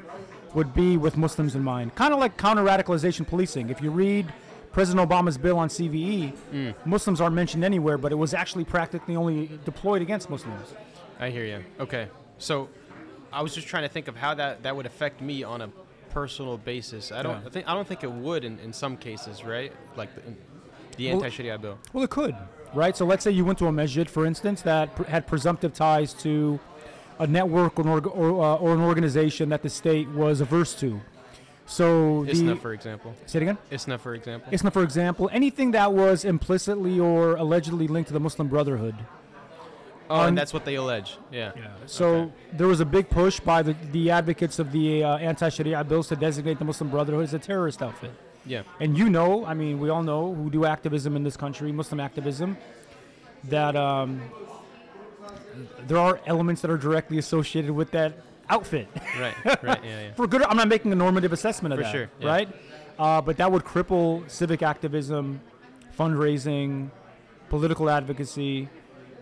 would 0.54 0.74
be 0.74 0.98
with 0.98 1.18
Muslims 1.18 1.56
in 1.56 1.64
mind, 1.64 1.96
kind 1.96 2.14
of 2.14 2.20
like 2.20 2.38
counter 2.38 2.64
radicalization 2.64 3.28
policing. 3.28 3.70
If 3.70 3.82
you 3.82 3.90
read 3.90 4.32
President 4.72 5.08
Obama's 5.10 5.38
bill 5.38 5.58
on 5.58 5.68
CVE, 5.70 6.76
Muslims 6.86 7.20
aren't 7.22 7.36
mentioned 7.36 7.64
anywhere, 7.64 7.98
but 7.98 8.12
it 8.12 8.16
was 8.16 8.34
actually 8.34 8.64
practically 8.66 9.16
only 9.16 9.60
deployed 9.66 10.02
against 10.02 10.30
Muslims. 10.30 10.74
I 11.20 11.30
hear 11.30 11.46
you. 11.46 11.64
Okay. 11.80 12.08
So 12.38 12.70
I 13.32 13.42
was 13.42 13.56
just 13.56 13.68
trying 13.68 13.84
to 13.84 13.90
think 13.90 14.08
of 14.08 14.16
how 14.16 14.34
that, 14.36 14.64
that 14.64 14.76
would 14.76 14.86
affect 14.86 15.22
me 15.22 15.44
on 15.44 15.62
a 15.62 15.70
personal 16.12 16.58
basis. 16.58 17.12
I 17.12 17.24
don't 17.24 17.42
Yeah. 17.42 17.48
I 17.48 17.50
think 17.50 17.68
I 17.68 17.74
don't 17.74 17.88
think 17.88 18.04
it 18.04 18.12
would 18.12 18.44
in, 18.46 18.60
in 18.60 18.74
some 18.74 18.98
cases, 18.98 19.44
right? 19.44 19.72
Like 19.96 20.14
the, 20.16 20.22
the 20.96 21.08
Well- 21.08 21.16
anti-Sharia 21.24 21.58
bill. 21.58 21.78
Well, 21.94 22.04
it 22.04 22.10
could, 22.10 22.36
right? 22.74 22.96
So 22.96 23.06
let's 23.06 23.24
say 23.24 23.32
you 23.32 23.46
went 23.46 23.60
to 23.60 23.68
a 23.68 23.72
masjid, 23.72 24.10
for 24.10 24.26
instance, 24.26 24.62
that 24.64 24.96
pr- 24.96 25.04
had 25.06 25.28
presumptive 25.28 25.74
ties 25.74 26.14
to 26.16 26.60
a 27.20 27.28
network 27.28 27.78
or, 27.80 27.84
an 27.84 28.06
or, 28.06 28.44
uh, 28.44 28.56
or 28.56 28.74
an 28.74 28.82
organization 28.82 29.50
that 29.50 29.62
the 29.62 29.70
state 29.70 30.10
was 30.10 30.42
averse 30.42 30.74
to. 30.76 31.00
So 31.66 32.26
the 32.26 32.32
ISNA, 32.32 32.56
for 32.58 32.74
example. 32.74 33.14
say 33.26 33.40
it 33.40 33.44
again. 33.44 33.58
ISNA, 33.72 33.98
for 33.98 34.14
example. 34.16 34.50
ISNA, 34.52 34.72
for 34.72 34.84
example, 34.84 35.30
anything 35.32 35.72
that 35.72 35.94
was 35.94 36.26
implicitly 36.26 37.00
or 37.00 37.36
allegedly 37.38 37.88
linked 37.88 38.08
to 38.10 38.14
the 38.14 38.20
Muslim 38.20 38.48
Brotherhood. 38.50 38.96
oh, 40.10 40.16
un- 40.22 40.28
and 40.30 40.38
that's 40.38 40.54
what 40.54 40.66
they 40.66 40.76
allege. 40.76 41.18
Yeah. 41.32 41.52
So 41.86 42.06
Okay. 42.08 42.32
there 42.58 42.68
was 42.68 42.82
a 42.82 42.86
big 42.86 43.10
push 43.10 43.40
by 43.40 43.62
the, 43.62 43.76
the 43.94 44.12
advocates 44.12 44.60
of 44.60 44.72
the 44.74 45.04
uh, 45.06 45.18
anti-Sharia 45.18 45.84
bills 45.86 46.10
to 46.10 46.18
designate 46.18 46.60
the 46.60 46.66
Muslim 46.66 46.90
Brotherhood 46.90 47.24
as 47.24 47.34
a 47.34 47.40
terrorist 47.40 47.82
outfit. 47.82 48.12
Yeah. 48.46 48.64
And 48.80 48.98
you 48.98 49.10
know, 49.10 49.46
I 49.46 49.54
mean, 49.54 49.80
we 49.80 49.90
all 49.90 50.04
know 50.04 50.34
who 50.34 50.50
do 50.50 50.66
activism 50.66 51.16
in 51.16 51.24
this 51.24 51.38
country, 51.38 51.72
Muslim 51.72 52.00
activism, 52.00 52.58
that 53.46 53.76
um, 53.76 54.22
there 55.88 55.98
are 55.98 56.20
elements 56.26 56.62
that 56.62 56.72
are 56.72 56.78
directly 56.78 57.18
associated 57.18 57.72
with 57.72 57.92
that 57.92 58.14
outfit. 58.50 58.88
Right. 59.20 59.36
Right. 59.64 59.84
Yeah. 59.84 60.02
Yeah. 60.02 60.14
For 60.16 60.28
good, 60.28 60.44
I'm 60.44 60.58
not 60.58 60.68
making 60.68 60.92
a 60.92 60.96
normative 60.96 61.32
assessment 61.34 61.74
of 61.74 61.80
For 61.80 61.84
that, 61.84 61.92
sure, 61.92 62.10
yeah. 62.20 62.28
right? 62.28 62.50
Uh, 63.00 63.22
but 63.22 63.38
that 63.38 63.52
would 63.52 63.64
cripple 63.64 64.30
civic 64.30 64.62
activism, 64.62 65.42
fundraising, 65.98 66.90
political 67.50 67.90
advocacy, 67.90 68.70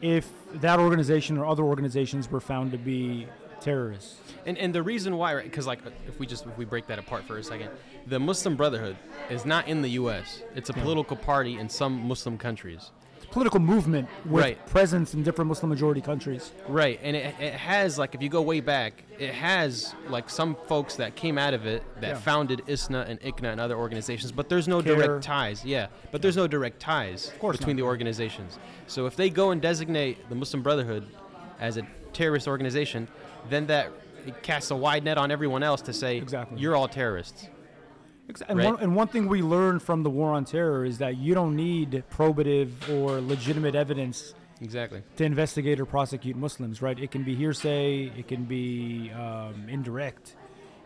if 0.02 0.32
that 0.56 0.80
organization 0.80 1.38
or 1.38 1.46
other 1.46 1.64
organizations 1.64 2.30
were 2.30 2.40
found 2.40 2.72
to 2.72 2.78
be 2.78 3.28
terrorists. 3.62 4.20
And 4.46 4.58
and 4.58 4.74
the 4.74 4.84
reason 4.84 5.18
why, 5.18 5.36
right? 5.36 5.44
Because 5.44 5.68
like, 5.68 5.80
if 6.08 6.20
we 6.20 6.26
just 6.28 6.46
if 6.46 6.58
we 6.58 6.66
break 6.66 6.88
that 6.88 7.00
apart 7.00 7.24
for 7.26 7.38
a 7.38 7.44
second, 7.44 7.70
the 8.08 8.20
Muslim 8.20 8.56
Brotherhood 8.56 8.98
is 9.30 9.46
not 9.46 9.68
in 9.68 9.82
the 9.82 9.90
U.S. 9.92 10.42
It's 10.56 10.70
a 10.70 10.74
hmm. 10.74 10.82
political 10.82 11.16
party 11.16 11.58
in 11.58 11.70
some 11.70 12.08
Muslim 12.08 12.38
countries. 12.38 12.92
It's 13.18 13.26
a 13.26 13.30
political 13.30 13.60
movement 13.60 14.10
with 14.26 14.44
Right. 14.44 14.66
presence 14.66 15.14
in 15.14 15.22
different 15.22 15.48
Muslim 15.48 15.70
majority 15.70 16.02
countries. 16.02 16.52
Right, 16.68 17.00
and 17.04 17.16
it, 17.16 17.36
it 17.40 17.54
has 17.54 18.00
like 18.00 18.16
if 18.16 18.22
you 18.24 18.30
go 18.30 18.42
way 18.42 18.62
back, 18.62 19.04
it 19.20 19.34
has 19.34 19.94
like 20.10 20.28
some 20.28 20.58
folks 20.68 20.96
that 20.96 21.16
came 21.16 21.38
out 21.38 21.54
of 21.54 21.68
it 21.68 21.84
that 22.02 22.08
Yeah. 22.08 22.16
founded 22.16 22.64
ISNA 22.68 23.06
and 23.08 23.22
ICNA 23.22 23.52
and 23.52 23.62
other 23.62 23.78
organizations, 23.78 24.32
but 24.32 24.50
there's 24.50 24.68
no 24.68 24.82
CAIR. 24.82 24.96
direct 24.96 25.24
ties. 25.24 25.64
Yeah, 25.64 25.88
but 26.12 26.24
there's 26.24 26.38
no 26.38 26.48
direct 26.48 26.80
ties 26.80 27.32
between 27.40 27.76
not. 27.76 27.82
the 27.82 27.84
organizations. 27.84 28.58
So 28.88 29.06
if 29.06 29.16
they 29.16 29.30
go 29.30 29.52
and 29.52 29.62
designate 29.62 30.28
the 30.30 30.36
Muslim 30.36 30.64
Brotherhood 30.64 31.08
as 31.60 31.78
a 31.78 31.86
terrorist 32.14 32.48
organization, 32.48 33.08
then 33.50 33.68
that 33.68 33.92
casts 34.44 34.72
a 34.72 34.76
wide 34.76 35.04
net 35.04 35.18
on 35.18 35.32
everyone 35.32 35.64
else 35.64 35.82
to 35.84 35.94
say 35.94 36.18
Exactly. 36.18 36.60
you're 36.60 36.76
all 36.76 36.88
terrorists. 36.88 37.48
And, 38.48 38.60
Right. 38.60 38.66
one, 38.66 38.80
and 38.80 38.96
one 38.96 39.08
thing 39.08 39.28
we 39.28 39.42
learned 39.42 39.82
from 39.82 40.04
the 40.04 40.10
war 40.10 40.32
on 40.32 40.46
terror 40.46 40.86
is 40.86 41.00
that 41.00 41.18
you 41.18 41.34
don't 41.34 41.56
need 41.56 42.04
probative 42.16 42.72
or 42.90 43.20
legitimate 43.20 43.76
evidence 43.76 44.34
Exactly. 44.62 45.02
to 45.18 45.26
investigate 45.26 45.80
or 45.82 45.86
prosecute 45.86 46.38
Muslims, 46.38 46.82
right? 46.82 46.98
It 46.98 47.12
can 47.12 47.24
be 47.24 47.36
hearsay, 47.36 48.12
it 48.18 48.28
can 48.28 48.46
be 48.46 49.12
um, 49.12 49.68
indirect, 49.68 50.36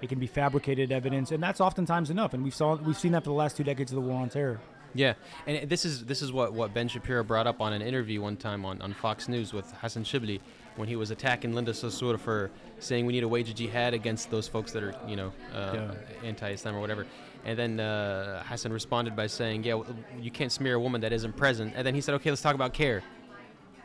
it 0.01 0.07
can 0.09 0.17
be 0.17 0.27
fabricated 0.27 0.91
evidence, 0.91 1.31
and 1.31 1.43
that's 1.43 1.61
oftentimes 1.61 2.09
enough. 2.09 2.33
And 2.33 2.43
we've 2.43 2.55
saw 2.55 2.75
we've 2.77 2.97
seen 2.97 3.11
that 3.11 3.23
for 3.23 3.29
the 3.29 3.35
last 3.35 3.57
two 3.57 3.63
decades 3.63 3.91
of 3.91 3.95
the 3.95 4.01
war 4.01 4.19
on 4.21 4.29
terror. 4.29 4.59
Yeah, 4.95 5.13
and 5.45 5.69
this 5.69 5.83
is 5.85 6.05
this 6.05 6.21
is 6.21 6.31
what, 6.31 6.53
what 6.53 6.73
Ben 6.73 6.87
Shapiro 6.87 7.21
brought 7.23 7.47
up 7.47 7.59
on 7.61 7.73
an 7.73 7.81
interview 7.81 8.21
one 8.21 8.37
time 8.37 8.65
on, 8.65 8.81
on 8.81 8.93
Fox 8.93 9.27
News 9.27 9.51
with 9.53 9.69
Hassan 9.73 10.05
Shibly, 10.05 10.39
when 10.75 10.87
he 10.87 10.95
was 10.95 11.11
attacking 11.11 11.53
Linda 11.53 11.71
Sarsour 11.71 12.19
for 12.19 12.51
saying 12.79 13.05
we 13.05 13.13
need 13.13 13.21
to 13.21 13.27
wage 13.27 13.49
a 13.49 13.53
jihad 13.53 13.93
against 13.93 14.29
those 14.29 14.47
folks 14.47 14.71
that 14.73 14.83
are, 14.83 14.93
you 15.07 15.15
know, 15.15 15.31
uh, 15.53 15.71
Yeah. 15.73 15.91
anti-Islam 16.23 16.75
or 16.75 16.81
whatever. 16.81 17.05
And 17.45 17.57
then 17.57 17.79
uh, 17.79 18.43
Hassan 18.43 18.73
responded 18.73 19.15
by 19.15 19.27
saying, 19.27 19.63
"Yeah, 19.63 19.81
you 20.19 20.31
can't 20.31 20.51
smear 20.51 20.75
a 20.75 20.79
woman 20.79 20.99
that 21.01 21.13
isn't 21.13 21.33
present." 21.37 21.73
And 21.75 21.85
then 21.85 21.93
he 21.95 22.01
said, 22.01 22.15
"Okay, 22.15 22.29
let's 22.31 22.41
talk 22.41 22.55
about 22.55 22.73
CAIR." 22.73 23.03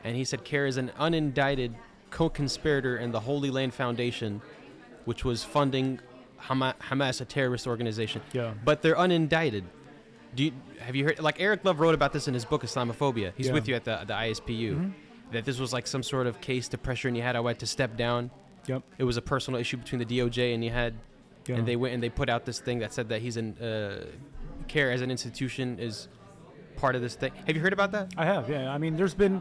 And 0.03 0.17
he 0.17 0.25
said, 0.25 0.45
CAIR 0.45 0.65
is 0.67 0.79
an 0.79 0.91
unindicted 0.99 1.75
co-conspirator 2.09 2.97
in 2.99 3.13
the 3.13 3.21
Holy 3.21 3.51
Land 3.51 3.75
Foundation, 3.75 4.41
which 5.05 5.25
was 5.27 5.45
funding 5.45 6.01
Hama- 6.39 6.75
Hamas, 6.81 7.21
a 7.21 7.25
terrorist 7.27 7.67
organization. 7.67 8.23
Yeah. 8.33 8.55
But 8.65 8.81
they're 8.83 8.97
unindicted. 8.97 9.65
Do 10.35 10.45
you, 10.45 10.53
have 10.79 10.97
you 10.97 11.05
heard? 11.05 11.21
Like 11.21 11.39
Erik 11.41 11.65
Love 11.65 11.81
wrote 11.81 11.95
about 11.95 12.13
this 12.15 12.29
in 12.29 12.35
his 12.35 12.45
book 12.47 12.63
Islamophobia. 12.63 13.33
He's 13.37 13.49
Yeah. 13.49 13.53
with 13.53 13.69
you 13.69 13.75
at 13.75 13.85
the 13.85 14.05
the 14.07 14.15
ISPU. 14.15 14.75
Mhm. 14.77 14.93
That 15.33 15.45
this 15.45 15.59
was 15.61 15.73
like 15.73 15.87
some 15.87 16.03
sort 16.03 16.27
of 16.27 16.41
case 16.41 16.69
to 16.69 16.79
pressure 16.79 17.11
Nihad 17.11 17.37
Awad 17.37 17.59
to 17.61 17.67
step 17.67 17.97
down. 17.97 18.31
Yep. 18.67 18.83
It 18.99 19.05
was 19.05 19.17
a 19.17 19.23
personal 19.23 19.61
issue 19.61 19.77
between 19.77 19.99
the 20.01 20.05
DOJ 20.05 20.55
and 20.55 20.63
Nihat, 20.63 20.93
Yeah. 21.47 21.57
and 21.57 21.67
they 21.67 21.77
went 21.77 21.95
and 21.95 22.03
they 22.03 22.09
put 22.11 22.29
out 22.29 22.45
this 22.45 22.59
thing 22.59 22.81
that 22.81 22.93
said 22.93 23.09
that 23.09 23.23
he's 23.23 23.37
in 23.37 23.57
uh, 23.59 24.05
CAIR 24.69 24.91
as 24.91 25.01
an 25.03 25.11
institution 25.11 25.79
is 25.79 26.09
part 26.77 26.95
of 26.97 27.03
this 27.03 27.15
thing. 27.15 27.33
Have 27.47 27.57
you 27.57 27.63
heard 27.63 27.73
about 27.73 27.93
that? 27.93 28.13
I 28.17 28.25
have, 28.27 28.49
yeah. 28.51 28.73
I 28.73 28.79
mean, 28.79 28.97
there's 28.97 29.15
been 29.15 29.41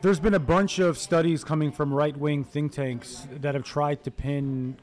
there's 0.00 0.20
been 0.20 0.34
a 0.34 0.38
bunch 0.40 0.78
of 0.78 0.96
studies 0.96 1.42
coming 1.42 1.72
from 1.72 1.92
right-wing 1.92 2.44
think 2.44 2.70
tanks 2.72 3.26
that 3.40 3.54
have 3.56 3.64
tried 3.64 4.04
to 4.04 4.12
pin 4.12 4.76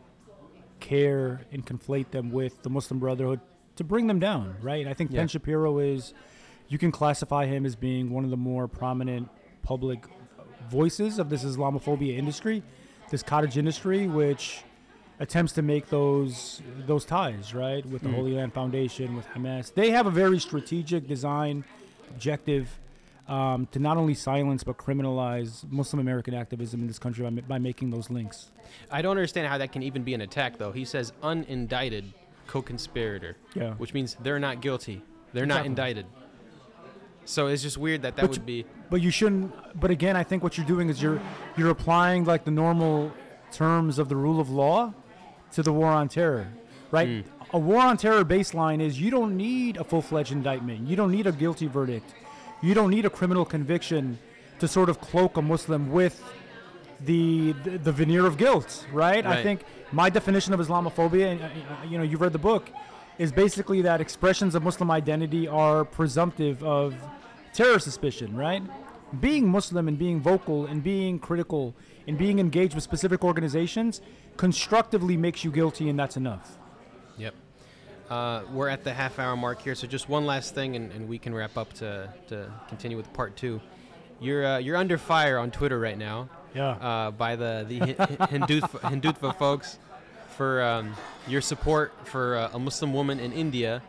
CAIR 0.82 1.42
and 1.54 1.66
conflate 1.66 2.12
them 2.12 2.32
with 2.32 2.62
the 2.64 2.70
Muslim 2.70 3.00
Brotherhood 3.00 3.40
to 3.78 3.84
bring 3.86 4.08
them 4.08 4.20
down, 4.20 4.56
right? 4.62 4.86
I 4.88 4.94
think 4.94 5.12
Yeah. 5.12 5.22
Ben 5.22 5.28
Shapiro 5.30 5.80
is 5.80 6.14
you 6.68 6.78
can 6.78 6.92
classify 6.92 7.46
him 7.46 7.66
as 7.66 7.76
being 7.76 8.10
one 8.12 8.24
of 8.26 8.30
the 8.30 8.38
more 8.38 8.68
prominent 8.68 9.30
public 9.66 10.06
voices 10.70 11.20
of 11.20 11.30
this 11.30 11.44
Islamophobia 11.44 12.18
industry, 12.18 12.64
this 13.12 13.22
cottage 13.24 13.58
industry, 13.58 14.08
which 14.08 14.64
attempts 15.20 15.54
to 15.54 15.62
make 15.62 15.90
those 15.90 16.62
those 16.86 17.04
ties, 17.06 17.54
right, 17.54 17.86
with 17.86 18.02
the 18.04 18.10
Mhm. 18.10 18.16
Holy 18.16 18.34
Land 18.34 18.54
Foundation, 18.54 19.16
with 19.16 19.28
Hamas. 19.30 19.74
They 19.74 19.90
have 19.92 20.06
a 20.08 20.12
very 20.12 20.40
strategic 20.40 21.08
design 21.08 21.64
objective 22.12 22.80
um, 23.28 23.66
to 23.72 23.80
not 23.80 23.98
only 23.98 24.14
silence 24.14 24.64
but 24.64 24.78
criminalize 24.78 25.66
Muslim 25.72 26.00
American 26.00 26.36
activism 26.36 26.82
in 26.82 26.88
this 26.88 27.00
country 27.00 27.28
by, 27.28 27.42
by 27.42 27.58
making 27.58 27.90
those 27.90 28.12
links. 28.12 28.52
I 28.92 29.02
don't 29.02 29.18
understand 29.18 29.48
how 29.48 29.58
that 29.58 29.72
can 29.72 29.82
even 29.82 30.04
be 30.04 30.14
an 30.14 30.22
attack, 30.22 30.60
though. 30.60 30.72
He 30.72 30.86
says 30.86 31.12
unindicted 31.24 32.04
co-conspirator, 32.46 33.36
Yeah. 33.56 33.74
which 33.76 33.96
means 33.96 34.16
they're 34.22 34.38
not 34.38 34.62
guilty. 34.62 35.02
They're 35.34 35.48
not 35.48 35.66
Exactly. 35.66 35.70
indicted. 35.72 36.06
So 37.26 37.48
it's 37.48 37.64
just 37.64 37.80
weird 37.80 38.04
that 38.04 38.16
that 38.18 38.22
But 38.22 38.32
would 38.32 38.46
be. 38.46 38.66
But 38.90 39.02
you 39.02 39.12
shouldn't. 39.12 39.54
But 39.80 39.92
again, 39.92 40.16
I 40.16 40.24
think 40.24 40.44
what 40.44 40.58
you're 40.58 40.68
doing 40.68 40.90
is 40.90 41.02
you're 41.02 41.22
you're 41.58 41.72
applying 41.72 42.26
like 42.26 42.44
the 42.46 42.52
normal 42.52 43.12
terms 43.52 44.00
of 44.00 44.10
the 44.10 44.16
rule 44.16 44.40
of 44.40 44.50
law 44.50 44.94
to 45.54 45.64
the 45.64 45.72
war 45.72 45.88
on 45.88 46.10
terror, 46.10 46.48
right? 46.92 47.08
Mm. 47.08 47.24
A 47.54 47.60
war 47.60 47.82
on 47.82 47.98
terror 47.98 48.26
baseline 48.26 48.82
is 48.82 49.00
you 49.00 49.10
don't 49.12 49.38
need 49.38 49.78
a 49.78 49.84
full-fledged 49.84 50.32
indictment. 50.32 50.88
You 50.88 50.96
don't 50.96 51.12
need 51.12 51.28
a 51.28 51.32
guilty 51.32 51.68
verdict. 51.68 52.14
You 52.62 52.74
don't 52.74 52.90
need 52.90 53.06
a 53.06 53.10
criminal 53.10 53.46
conviction 53.46 54.20
to 54.60 54.68
sort 54.68 54.90
of 54.90 55.00
cloak 55.00 55.38
a 55.38 55.42
Muslim 55.42 55.92
with 55.92 56.22
the 57.02 57.54
the, 57.64 57.78
the 57.78 57.92
veneer 57.92 58.26
of 58.26 58.38
guilt, 58.38 58.86
right? 58.92 59.26
I 59.26 59.44
think 59.44 59.62
my 59.92 60.10
definition 60.10 60.54
of 60.54 60.60
Islamophobia, 60.60 61.32
and 61.32 61.42
uh, 61.42 61.48
you 61.88 61.98
know, 61.98 62.04
you've 62.04 62.22
read 62.22 62.34
the 62.34 62.40
book, 62.40 62.70
is 63.18 63.32
basically 63.32 63.82
that 63.82 64.02
expressions 64.02 64.56
of 64.56 64.64
Muslim 64.64 64.92
identity 64.92 65.48
are 65.48 65.86
presumptive 65.86 66.64
of 66.64 66.96
terror 67.56 67.80
suspicion, 67.80 68.36
right? 68.36 68.62
Being 69.20 69.48
Muslim 69.48 69.88
and 69.88 69.98
being 69.98 70.20
vocal 70.20 70.66
and 70.66 70.84
being 70.84 71.20
critical 71.20 71.74
and 72.08 72.18
being 72.18 72.40
engaged 72.40 72.76
with 72.76 72.84
specific 72.84 73.24
organizations 73.24 74.02
constructively 74.38 75.16
makes 75.18 75.44
you 75.44 75.52
guilty, 75.52 75.90
and 75.90 75.98
that's 75.98 76.18
enough. 76.18 76.58
Yep. 77.18 77.34
Uh, 78.10 78.42
we're 78.52 78.68
at 78.68 78.84
the 78.84 78.94
half 78.94 79.18
hour 79.18 79.36
mark 79.36 79.62
here, 79.62 79.74
so 79.74 79.88
just 79.88 80.10
one 80.10 80.26
last 80.26 80.54
thing, 80.54 80.76
and, 80.76 80.92
and 80.92 81.08
we 81.08 81.18
can 81.18 81.34
wrap 81.34 81.58
up 81.58 81.74
to, 81.74 82.08
to 82.28 82.52
continue 82.68 82.98
with 82.98 83.12
part 83.14 83.36
two. 83.36 83.60
You're 84.20 84.46
uh, 84.46 84.58
you're 84.60 84.78
under 84.78 84.98
fire 84.98 85.38
on 85.40 85.52
Twitter 85.52 85.78
right 85.80 85.98
now 85.98 86.30
Yeah. 86.54 86.70
uh, 86.70 87.12
by 87.12 87.36
the 87.36 87.66
the 87.68 87.80
Hi- 87.80 87.94
Hindutva, 88.28 88.80
Hindutva 88.82 89.38
folks 89.38 89.78
for 90.38 90.62
um, 90.64 90.94
your 91.28 91.42
support 91.42 91.92
for 92.06 92.38
uh, 92.38 92.50
a 92.54 92.60
Muslim 92.60 92.94
woman 92.94 93.20
in 93.20 93.34
India 93.34 93.82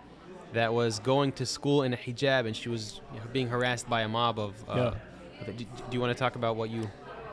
that 0.52 0.72
was 0.72 0.98
going 1.00 1.32
to 1.32 1.44
school 1.46 1.82
in 1.82 1.92
a 1.92 1.96
hijab 1.96 2.46
and 2.46 2.56
she 2.56 2.68
was 2.68 3.00
you 3.12 3.18
know, 3.20 3.26
being 3.32 3.48
harassed 3.48 3.88
by 3.88 4.02
a 4.02 4.09
mob 4.09 4.38
of. 4.38 4.54
Uh, 4.68 4.92
Yeah. 5.40 5.46
do, 5.52 5.52
do 5.52 5.64
you 5.92 6.00
want 6.00 6.16
to 6.16 6.18
talk 6.18 6.37
about 6.37 6.56
what 6.56 6.70
you 6.70 6.88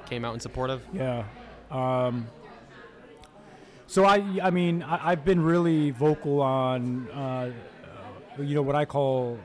came 0.05 0.25
out 0.25 0.33
in 0.33 0.39
support 0.39 0.69
of? 0.69 0.81
Yeah. 0.93 1.23
Um, 1.71 2.27
so 3.87 4.05
I, 4.05 4.15
I 4.41 4.49
mean, 4.49 4.83
I, 4.83 5.11
I've 5.11 5.23
been 5.25 5.41
really 5.41 5.91
vocal 5.91 6.41
on, 6.41 7.09
uh, 7.11 7.51
you 8.39 8.55
know, 8.55 8.61
what 8.61 8.75
I 8.75 8.85
call 8.85 9.37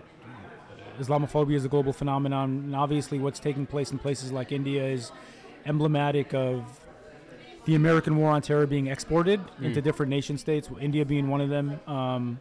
Islamophobia 0.99 1.55
is 1.55 1.65
a 1.65 1.69
global 1.69 1.93
phenomenon, 1.93 2.51
and 2.65 2.75
obviously, 2.77 3.19
what's 3.21 3.39
taking 3.39 3.67
place 3.67 3.93
in 3.93 3.99
places 3.99 4.33
like 4.33 4.51
India 4.51 4.85
is 4.85 5.13
emblematic 5.65 6.35
of 6.35 6.65
the 7.67 7.75
American 7.77 8.17
war 8.17 8.31
on 8.31 8.43
terror 8.43 8.67
being 8.67 8.87
exported 8.89 9.41
into 9.61 9.81
Mm. 9.81 9.85
different 9.85 10.11
nation 10.11 10.39
states. 10.39 10.69
India 10.81 11.05
being 11.05 11.29
one 11.29 11.41
of 11.41 11.51
them. 11.51 11.79
Um, 11.87 12.41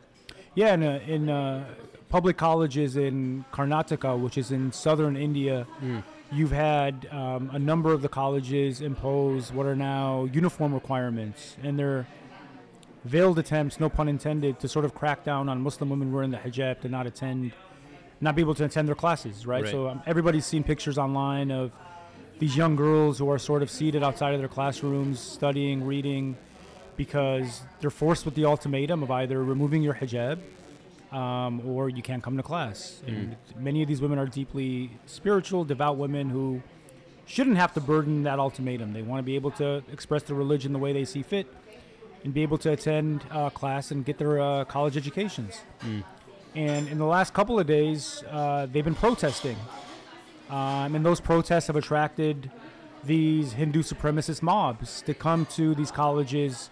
yeah, 0.57 0.73
in, 0.73 0.81
uh, 0.83 0.99
in 1.05 1.29
uh, 1.29 1.65
public 2.09 2.35
colleges 2.35 2.97
in 2.97 3.45
Karnataka, 3.53 4.19
which 4.19 4.39
is 4.39 4.51
in 4.51 4.71
southern 4.71 5.15
India, 5.15 5.67
Mm. 5.83 6.01
you've 6.31 6.51
had 6.51 7.07
um, 7.11 7.51
a 7.53 7.59
number 7.59 7.93
of 7.93 8.01
the 8.01 8.09
colleges 8.09 8.81
impose 8.81 9.53
what 9.53 9.67
are 9.67 9.75
now 9.75 10.27
uniform 10.33 10.73
requirements, 10.73 11.55
and 11.61 11.77
they're 11.77 12.07
veiled 13.05 13.37
attempts, 13.37 13.79
no 13.79 13.87
pun 13.87 14.07
intended, 14.09 14.59
to 14.59 14.67
sort 14.67 14.83
of 14.83 14.95
crack 14.95 15.23
down 15.23 15.47
on 15.47 15.61
Muslim 15.61 15.91
women 15.91 16.11
wearing 16.11 16.31
the 16.31 16.37
hijab 16.37 16.81
to 16.81 16.89
not 16.89 17.05
attend, 17.05 17.51
not 18.19 18.35
be 18.35 18.41
able 18.41 18.55
to 18.55 18.65
attend 18.65 18.87
their 18.87 18.95
classes, 18.95 19.45
right? 19.45 19.63
Right. 19.63 19.71
So 19.71 19.87
um, 19.89 20.01
everybody's 20.07 20.45
seen 20.47 20.63
pictures 20.63 20.97
online 20.97 21.51
of 21.51 21.71
these 22.39 22.57
young 22.57 22.75
girls 22.75 23.19
who 23.19 23.29
are 23.29 23.37
sort 23.37 23.61
of 23.61 23.69
seated 23.69 24.01
outside 24.03 24.33
of 24.33 24.39
their 24.39 24.49
classrooms, 24.49 25.19
studying, 25.19 25.83
reading, 25.85 26.35
because 26.97 27.61
they're 27.79 27.89
forced 27.89 28.25
with 28.25 28.35
the 28.35 28.45
ultimatum 28.45 29.03
of 29.03 29.11
either 29.11 29.43
removing 29.43 29.83
your 29.83 29.93
hijab 29.93 30.39
um, 31.11 31.61
or 31.65 31.89
you 31.89 32.01
can't 32.01 32.23
come 32.23 32.35
to 32.37 32.43
class. 32.43 33.01
And 33.07 33.37
many 33.57 33.81
of 33.81 33.87
these 33.87 34.01
women 34.01 34.19
are 34.19 34.25
deeply 34.25 34.91
spiritual, 35.05 35.63
devout 35.63 35.97
women 35.97 36.29
who 36.29 36.61
shouldn't 37.25 37.57
have 37.57 37.73
to 37.73 37.81
burden 37.81 38.23
that 38.23 38.39
ultimatum. 38.39 38.93
They 38.93 39.01
want 39.01 39.19
to 39.19 39.23
be 39.23 39.35
able 39.35 39.51
to 39.51 39.83
express 39.91 40.23
their 40.23 40.35
religion 40.35 40.73
the 40.73 40.79
way 40.79 40.93
they 40.93 41.05
see 41.05 41.23
fit 41.23 41.47
and 42.23 42.33
be 42.33 42.41
able 42.41 42.57
to 42.57 42.71
attend 42.71 43.23
uh, 43.31 43.49
class 43.49 43.91
and 43.91 44.03
get 44.03 44.17
their 44.17 44.41
uh, 44.41 44.65
college 44.65 44.97
educations. 44.97 45.61
Mm. 45.81 46.03
And 46.55 46.87
in 46.87 46.97
the 46.97 47.05
last 47.05 47.33
couple 47.33 47.59
of 47.59 47.67
days, 47.67 48.23
uh, 48.29 48.65
they've 48.65 48.83
been 48.83 48.95
protesting. 48.95 49.57
Um, 50.49 50.95
and 50.95 51.05
those 51.05 51.19
protests 51.19 51.67
have 51.67 51.75
attracted 51.75 52.49
these 53.07 53.53
Hindu 53.53 53.81
supremacist 53.83 54.41
mobs 54.41 55.01
to 55.03 55.13
come 55.13 55.45
to 55.47 55.73
these 55.75 55.91
colleges 55.91 56.69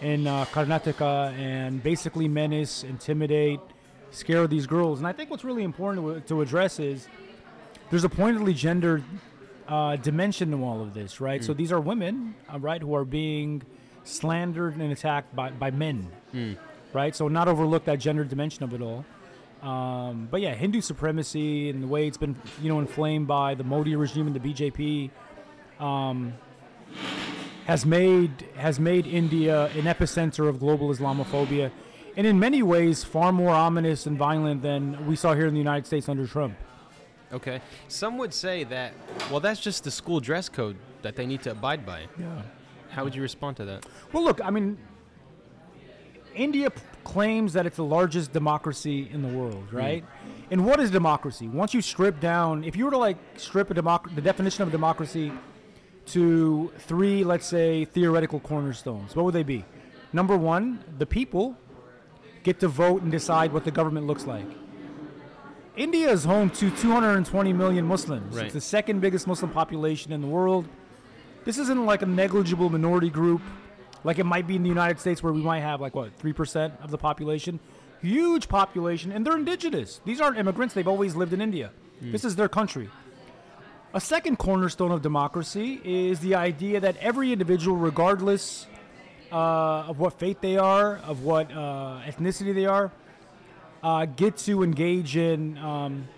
in 0.00 0.26
uh, 0.26 0.44
Karnataka 0.46 1.32
and 1.38 1.82
basically 1.82 2.26
menace, 2.28 2.82
intimidate, 2.84 3.60
scare 4.10 4.46
these 4.46 4.66
girls. 4.66 4.98
And 4.98 5.06
I 5.06 5.12
think 5.12 5.30
what's 5.30 5.44
really 5.44 5.62
important 5.62 6.06
to, 6.26 6.34
to 6.34 6.40
address 6.42 6.78
is 6.80 7.08
there's 7.90 8.04
a 8.04 8.08
pointedly 8.08 8.54
gendered 8.54 9.04
uh, 9.68 9.96
dimension 9.96 10.50
to 10.50 10.62
all 10.64 10.82
of 10.82 10.92
this, 10.94 11.20
right? 11.20 11.42
So 11.42 11.54
Mm. 11.54 11.56
these 11.56 11.72
are 11.72 11.80
women, 11.80 12.34
uh, 12.52 12.58
right, 12.58 12.82
who 12.82 12.94
are 12.94 13.04
being 13.04 13.62
slandered 14.04 14.76
and 14.76 14.92
attacked 14.92 15.34
by, 15.34 15.50
by 15.50 15.70
men, 15.70 16.08
Mm. 16.34 16.56
right? 16.92 17.14
So 17.16 17.28
not 17.28 17.48
overlook 17.48 17.84
that 17.86 17.98
gender 17.98 18.24
dimension 18.24 18.62
of 18.64 18.74
it 18.74 18.82
all. 18.82 19.04
Um, 19.62 20.28
but 20.30 20.42
yeah, 20.42 20.54
Hindu 20.54 20.82
supremacy 20.82 21.70
and 21.70 21.82
the 21.82 21.86
way 21.86 22.06
it's 22.06 22.18
been, 22.18 22.36
you 22.60 22.68
know, 22.68 22.80
inflamed 22.80 23.26
by 23.26 23.54
the 23.54 23.64
Modi 23.64 23.96
regime 23.96 24.26
and 24.26 24.36
the 24.36 24.40
BJP, 24.40 25.10
um, 25.80 26.34
has 27.66 27.84
made 27.86 28.46
has 28.56 28.78
made 28.78 29.06
India 29.06 29.66
an 29.66 29.84
epicenter 29.84 30.48
of 30.48 30.60
global 30.60 30.88
Islamophobia, 30.90 31.70
and 32.16 32.26
in 32.26 32.38
many 32.38 32.62
ways 32.62 33.04
far 33.04 33.32
more 33.32 33.54
ominous 33.54 34.06
and 34.06 34.16
violent 34.18 34.62
than 34.62 35.06
we 35.06 35.16
saw 35.16 35.34
here 35.34 35.46
in 35.46 35.54
the 35.54 35.58
United 35.60 35.86
States 35.86 36.08
under 36.08 36.26
Trump. 36.26 36.54
Okay. 37.32 37.60
Some 37.88 38.16
would 38.18 38.32
say 38.32 38.62
that, 38.64 38.92
well, 39.28 39.40
that's 39.40 39.60
just 39.60 39.82
the 39.82 39.90
school 39.90 40.20
dress 40.20 40.48
code 40.48 40.76
that 41.02 41.16
they 41.16 41.26
need 41.26 41.42
to 41.42 41.50
abide 41.50 41.84
by. 41.84 42.02
Yeah. 42.18 42.42
How 42.90 43.02
would 43.02 43.14
you 43.14 43.22
respond 43.22 43.56
to 43.56 43.64
that? 43.64 43.86
Well, 44.12 44.22
look, 44.22 44.40
I 44.44 44.50
mean, 44.50 44.78
India 46.34 46.70
p- 46.70 46.80
claims 47.02 47.52
that 47.54 47.66
it's 47.66 47.76
the 47.76 47.84
largest 47.84 48.32
democracy 48.32 49.08
in 49.12 49.22
the 49.22 49.28
world, 49.28 49.72
right? 49.72 50.04
And 50.52 50.64
what 50.64 50.78
is 50.78 50.92
democracy? 50.92 51.48
Once 51.48 51.74
you 51.74 51.80
strip 51.80 52.20
down, 52.20 52.62
if 52.62 52.76
you 52.76 52.84
were 52.84 52.92
to 52.92 52.98
like 52.98 53.16
strip 53.36 53.68
a 53.70 53.74
democ- 53.74 54.14
the 54.14 54.20
definition 54.20 54.62
of 54.62 54.70
democracy 54.70 55.32
to 56.06 56.72
three, 56.78 57.24
let's 57.24 57.46
say, 57.46 57.84
theoretical 57.84 58.40
cornerstones, 58.40 59.14
what 59.16 59.24
would 59.24 59.34
they 59.34 59.42
be? 59.42 59.64
Number 60.12 60.36
one, 60.36 60.84
the 60.98 61.06
people 61.06 61.56
get 62.42 62.60
to 62.60 62.68
vote 62.68 63.02
and 63.02 63.10
decide 63.10 63.52
what 63.52 63.64
the 63.64 63.70
government 63.70 64.06
looks 64.06 64.26
like. 64.26 64.46
India 65.76 66.08
is 66.08 66.24
home 66.24 66.50
to 66.50 66.70
220 66.70 67.52
million 67.52 67.84
Muslims. 67.84 68.36
Right. 68.36 68.44
It's 68.44 68.54
the 68.54 68.60
second 68.60 69.00
biggest 69.00 69.26
Muslim 69.26 69.50
population 69.50 70.12
in 70.12 70.20
the 70.20 70.28
world. 70.28 70.68
This 71.44 71.58
isn't 71.58 71.84
like 71.84 72.02
a 72.02 72.06
negligible 72.06 72.70
minority 72.70 73.10
group, 73.10 73.42
like 74.04 74.18
it 74.18 74.24
might 74.24 74.46
be 74.46 74.54
in 74.54 74.62
the 74.62 74.68
United 74.68 75.00
States, 75.00 75.22
where 75.22 75.32
we 75.32 75.42
might 75.42 75.60
have 75.60 75.80
like 75.80 75.94
what 75.94 76.16
three 76.16 76.32
percent 76.32 76.74
of 76.80 76.90
the 76.90 76.98
population. 76.98 77.58
Huge 78.00 78.48
population, 78.48 79.10
and 79.10 79.26
they're 79.26 79.36
indigenous. 79.36 80.00
These 80.04 80.20
aren't 80.20 80.38
immigrants. 80.38 80.74
They've 80.74 80.86
always 80.86 81.16
lived 81.16 81.32
in 81.32 81.40
India. 81.40 81.70
Mm. 82.02 82.12
This 82.12 82.24
is 82.24 82.36
their 82.36 82.48
country. 82.48 82.88
A 83.94 84.00
second 84.00 84.40
cornerstone 84.40 84.90
of 84.90 85.02
democracy 85.02 85.80
is 85.84 86.18
the 86.18 86.34
idea 86.34 86.80
that 86.80 86.96
every 86.96 87.32
individual, 87.32 87.76
regardless 87.76 88.66
uh, 89.30 89.84
of 89.86 90.00
what 90.00 90.18
faith 90.18 90.40
they 90.40 90.56
are, 90.56 90.96
of 91.06 91.22
what 91.22 91.48
uh, 91.52 92.00
ethnicity 92.04 92.52
they 92.52 92.66
are, 92.66 92.90
uh, 93.84 94.06
get 94.06 94.36
to 94.38 94.64
engage 94.64 95.16
in 95.16 95.56
um, 95.58 96.08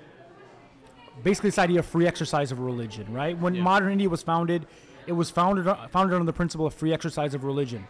basically 1.23 1.51
this 1.51 1.59
idea 1.59 1.81
of 1.81 1.85
free 1.85 2.07
exercise 2.07 2.51
of 2.51 2.61
religion. 2.61 3.13
Right? 3.13 3.37
When 3.39 3.55
Yeah. 3.55 3.63
modern 3.63 3.93
India 3.93 4.09
was 4.09 4.23
founded, 4.23 4.67
it 5.07 5.13
was 5.13 5.29
founded 5.29 5.67
founded 5.91 6.19
on 6.19 6.25
the 6.25 6.33
principle 6.33 6.65
of 6.65 6.73
free 6.73 6.95
exercise 6.95 7.35
of 7.35 7.45
religion. 7.45 7.87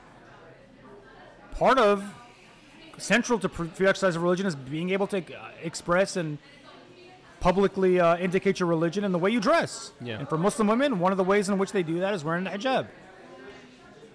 Part 1.53 1.79
of 1.79 2.03
central 2.99 3.39
to 3.39 3.49
free 3.49 3.87
exercise 3.87 4.17
of 4.17 4.25
religion 4.25 4.47
is 4.47 4.57
being 4.57 4.91
able 4.91 5.07
to 5.07 5.19
uh, 5.19 5.51
express 5.63 6.17
and 6.17 6.39
publicly 7.41 8.01
uh, 8.01 8.17
indicate 8.17 8.61
your 8.61 8.69
religion 8.69 9.05
in 9.05 9.13
the 9.13 9.19
way 9.19 9.31
you 9.31 9.41
dress. 9.41 9.93
Yeah. 10.01 10.19
And 10.19 10.29
for 10.29 10.39
Muslim 10.39 10.67
women, 10.69 10.99
one 10.99 11.13
of 11.13 11.19
the 11.19 11.25
ways 11.25 11.49
in 11.49 11.59
which 11.59 11.73
they 11.73 11.83
do 11.83 12.01
that 12.01 12.15
is 12.15 12.25
wearing 12.25 12.47
a 12.47 12.51
hijab. 12.51 12.87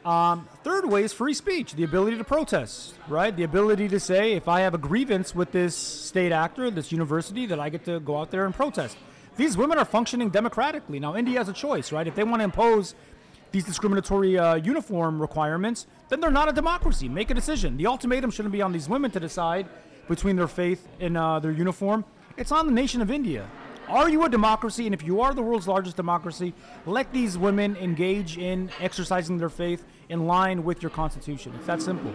Um, 0.04 0.50
third 0.64 0.90
way 0.90 1.04
is 1.04 1.14
free 1.14 1.36
speech, 1.36 1.76
the 1.76 1.84
ability 1.84 2.18
to 2.18 2.24
protest, 2.24 2.96
right? 3.08 3.36
The 3.36 3.44
ability 3.44 3.88
to 3.90 4.00
say, 4.00 4.34
if 4.34 4.48
I 4.48 4.62
have 4.62 4.74
a 4.74 4.80
grievance 4.80 5.36
with 5.36 5.52
this 5.52 5.76
state 5.76 6.32
actor, 6.32 6.72
this 6.72 6.92
university, 6.92 7.46
that 7.46 7.60
I 7.60 7.70
get 7.70 7.86
to 7.86 8.00
go 8.00 8.18
out 8.18 8.32
there 8.32 8.46
and 8.46 8.56
protest. 8.56 8.98
These 9.38 9.58
women 9.58 9.78
are 9.78 9.86
functioning 9.86 10.30
democratically. 10.30 11.00
Now, 11.00 11.16
India 11.16 11.38
has 11.38 11.50
a 11.50 11.54
choice, 11.54 11.92
right? 11.92 12.08
If 12.08 12.16
they 12.16 12.24
want 12.24 12.40
to 12.40 12.46
impose 12.46 12.96
these 13.52 13.64
discriminatory 13.64 14.40
uh, 14.40 14.56
uniform 14.56 15.22
requirements, 15.22 15.86
then 16.10 16.20
they're 16.20 16.32
not 16.32 16.50
a 16.50 16.54
democracy. 16.54 17.08
Make 17.08 17.30
a 17.30 17.34
decision. 17.34 17.78
The 17.78 17.86
ultimatum 17.86 18.32
shouldn't 18.32 18.54
be 18.54 18.62
on 18.62 18.72
these 18.72 18.90
women 18.90 19.12
to 19.12 19.20
decide 19.20 19.68
between 20.08 20.36
their 20.36 20.48
faith 20.48 20.88
and 21.00 21.16
uh, 21.16 21.40
their 21.40 21.52
uniform. 21.52 22.06
It's 22.38 22.52
on 22.52 22.66
the 22.66 22.72
nation 22.72 23.02
of 23.02 23.12
India. 23.12 23.48
Are 23.88 24.10
you 24.10 24.24
a 24.24 24.30
democracy? 24.30 24.86
And 24.86 24.94
if 24.94 25.04
you 25.04 25.22
are 25.22 25.34
the 25.34 25.42
world's 25.42 25.68
largest 25.68 25.98
democracy, 25.98 26.54
let 26.86 27.12
these 27.12 27.38
women 27.38 27.76
engage 27.76 28.38
in 28.38 28.70
exercising 28.80 29.38
their 29.38 29.50
faith 29.50 29.84
in 30.10 30.28
line 30.28 30.64
with 30.64 30.82
your 30.82 30.90
constitution. 30.92 31.54
It's 31.58 31.66
that 31.68 31.82
simple. 31.82 32.14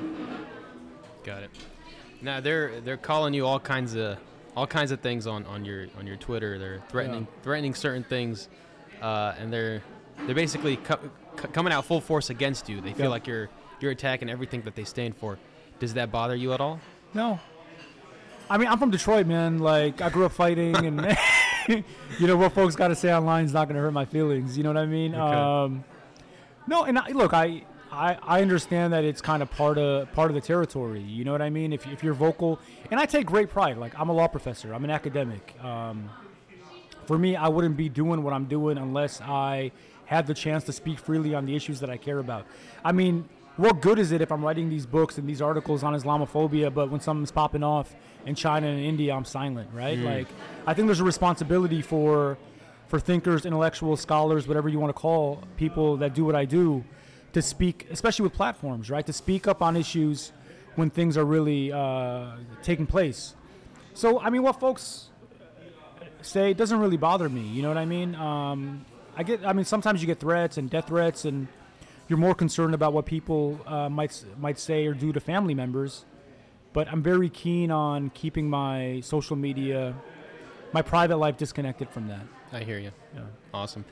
Got 1.25 1.43
it. 1.43 1.51
Now 2.23 2.41
they're 2.41 2.81
they're 2.81 2.97
calling 2.97 3.35
you 3.35 3.45
all 3.47 3.61
kinds 3.61 3.95
of 3.95 4.17
all 4.57 4.67
kinds 4.67 4.91
of 4.91 5.01
things 5.01 5.27
on, 5.27 5.45
on 5.47 5.65
your 5.67 5.87
on 5.99 6.07
your 6.07 6.17
Twitter. 6.17 6.59
They're 6.59 6.83
threatening 6.89 7.27
threatening 7.43 7.75
certain 7.75 8.05
things, 8.05 8.49
uh, 9.03 9.35
and 9.39 9.53
they're 9.53 9.83
they're 10.25 10.35
basically 10.35 10.77
co- 10.79 10.99
co- 11.37 11.49
coming 11.49 11.75
out 11.75 11.85
full 11.85 12.01
force 12.01 12.31
against 12.31 12.69
you. 12.71 12.81
They 12.81 12.93
feel 12.95 13.07
Yeah. 13.07 13.11
like 13.11 13.27
you're 13.27 13.51
you're 13.81 13.91
attacking 13.91 14.31
everything 14.31 14.63
that 14.63 14.75
they 14.77 14.85
stand 14.85 15.15
for. 15.17 15.39
Does 15.79 15.93
that 15.95 16.11
bother 16.11 16.35
you 16.35 16.55
at 16.55 16.61
all? 16.61 16.81
No. 17.13 17.39
I 18.49 18.59
mean, 18.59 18.69
I'm 18.69 18.79
from 18.79 18.91
Detroit, 18.91 19.27
man. 19.27 19.59
Like, 19.59 20.01
I 20.01 20.09
grew 20.09 20.25
up 20.25 20.33
fighting, 20.33 20.77
and 20.77 21.17
you 22.19 22.27
know 22.27 22.37
what 22.37 22.53
folks 22.53 22.77
got 22.77 22.89
to 22.89 22.95
say 22.95 23.13
online 23.13 23.45
is 23.45 23.53
not 23.53 23.67
going 23.67 23.77
to 23.77 23.83
hurt 23.83 23.93
my 23.93 24.05
feelings. 24.05 24.57
You 24.57 24.63
know 24.63 24.71
what 24.71 24.77
I 24.79 24.87
mean? 24.87 25.15
Okay. 25.15 25.23
Um, 25.23 25.85
no, 26.69 26.85
and 26.85 26.99
I, 26.99 27.09
look, 27.09 27.33
I, 27.35 27.65
I 27.91 28.19
I 28.23 28.43
understand 28.43 28.93
that 28.93 29.05
it's 29.05 29.21
kind 29.21 29.43
of 29.43 29.51
part 29.51 29.79
of 29.79 30.13
part 30.13 30.31
of 30.31 30.35
the 30.35 30.41
territory. 30.41 31.01
You 31.01 31.25
know 31.25 31.33
what 31.33 31.43
I 31.43 31.51
mean? 31.51 31.73
If 31.73 31.87
if 31.87 32.05
you're 32.05 32.15
vocal, 32.15 32.61
and 32.91 33.01
I 33.01 33.07
take 33.07 33.27
great 33.27 33.51
pride. 33.51 33.79
Like, 33.79 33.99
I'm 33.99 34.09
a 34.09 34.13
law 34.13 34.29
professor. 34.29 34.73
I'm 34.73 34.85
an 34.85 34.91
academic. 34.91 35.57
Um, 35.63 36.11
for 37.07 37.19
me, 37.19 37.37
I 37.37 37.49
wouldn't 37.49 37.77
be 37.77 37.89
doing 37.89 38.23
what 38.23 38.33
I'm 38.33 38.47
doing 38.47 38.79
unless 38.79 39.21
I 39.21 39.73
had 40.07 40.27
the 40.27 40.35
chance 40.35 40.65
to 40.65 40.73
speak 40.73 40.99
freely 40.99 41.35
on 41.35 41.47
the 41.47 41.55
issues 41.57 41.81
that 41.81 41.91
I 41.91 41.97
care 41.97 42.19
about. 42.19 42.47
I 42.85 42.93
mean, 42.93 43.29
what 43.57 43.81
good 43.81 43.99
is 43.99 44.13
it 44.13 44.21
if 44.21 44.31
I'm 44.31 44.45
writing 44.45 44.69
these 44.69 44.87
books 44.87 45.19
and 45.19 45.29
these 45.29 45.41
articles 45.41 45.83
on 45.83 45.95
Islamophobia, 45.95 46.73
but 46.73 46.91
when 46.91 47.01
something's 47.01 47.31
popping 47.31 47.63
off 47.63 47.95
in 48.25 48.35
China 48.35 48.67
and 48.67 48.81
India, 48.81 49.15
I'm 49.15 49.25
silent, 49.25 49.71
right? 49.73 49.99
Like, 49.99 50.29
I 50.67 50.75
think 50.75 50.87
there's 50.87 51.01
a 51.01 51.05
responsibility 51.05 51.83
for 51.83 52.39
for 52.89 53.01
thinkers, 53.01 53.45
intellectuals, 53.45 54.01
scholars, 54.01 54.47
whatever 54.47 54.69
you 54.69 54.79
want 54.79 54.95
to 54.95 55.01
call 55.01 55.43
people 55.57 55.97
that 55.97 56.15
do 56.15 56.25
what 56.25 56.37
I 56.37 56.45
do, 56.45 56.85
to 57.33 57.43
speak, 57.43 57.89
especially 57.91 58.23
with 58.23 58.33
platforms, 58.33 58.91
right? 58.91 59.05
To 59.07 59.13
speak 59.13 59.49
up 59.49 59.61
on 59.61 59.77
issues 59.77 60.33
when 60.77 60.91
things 60.91 61.17
are 61.17 61.25
really 61.25 61.73
uh, 61.73 62.37
taking 62.63 62.87
place. 62.87 63.35
So, 63.95 64.21
I 64.21 64.31
mean, 64.31 64.43
what 64.43 64.61
folks 64.61 65.09
say 66.23 66.53
doesn't 66.55 66.79
really 66.79 66.97
bother 66.97 67.29
me. 67.29 67.43
You 67.43 67.63
know 67.63 67.69
what 67.69 67.79
I 67.79 67.87
mean? 67.87 68.15
Um, 68.15 68.85
I 69.17 69.23
get. 69.23 69.45
I 69.47 69.53
mean, 69.53 69.65
sometimes 69.65 70.01
you 70.01 70.07
get 70.07 70.21
threats 70.21 70.59
and 70.59 70.69
death 70.69 70.89
threats, 70.89 71.25
and 71.25 71.49
you're 72.09 72.19
more 72.19 72.35
concerned 72.35 72.75
about 72.75 72.93
what 72.93 73.07
people 73.07 73.61
uh, 73.67 73.89
might 73.89 74.25
might 74.39 74.59
say 74.59 74.87
or 74.87 74.95
do 74.95 75.13
to 75.13 75.21
family 75.21 75.55
members. 75.55 76.05
But 76.73 76.89
I'm 76.89 77.03
very 77.03 77.31
keen 77.31 77.71
on 77.71 78.11
keeping 78.11 78.51
my 78.51 79.01
social 79.03 79.35
media, 79.35 79.95
my 80.73 80.83
private 80.83 81.17
life 81.17 81.37
disconnected 81.39 81.89
from 81.89 82.09
that. 82.09 82.21
I 82.53 82.61
hear 82.65 82.79
you. 82.79 82.91
Yeah. 83.15 83.23
Awesome, 83.55 83.85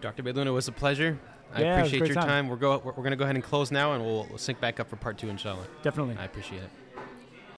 Dr. 0.00 0.22
Beydoun, 0.22 0.46
it 0.46 0.50
was 0.50 0.68
a 0.68 0.72
pleasure. 0.72 1.18
I 1.52 1.62
Yeah, 1.62 1.78
it 1.78 1.82
was 1.82 1.92
a 1.92 1.96
appreciate 1.96 2.06
your 2.08 2.14
time. 2.14 2.28
time. 2.28 2.48
We're 2.48 2.56
go 2.56 2.78
we're, 2.84 2.92
we're 2.92 3.02
gonna 3.02 3.16
go 3.16 3.24
ahead 3.24 3.34
and 3.34 3.44
close 3.44 3.70
now, 3.72 3.94
and 3.94 4.04
we'll, 4.04 4.26
we'll 4.28 4.38
sync 4.38 4.60
back 4.60 4.78
up 4.80 4.88
for 4.88 4.96
part 4.96 5.18
two, 5.18 5.28
inshallah. 5.28 5.66
Definitely. 5.82 6.16
I 6.18 6.24
appreciate 6.24 6.62
it. 6.62 6.70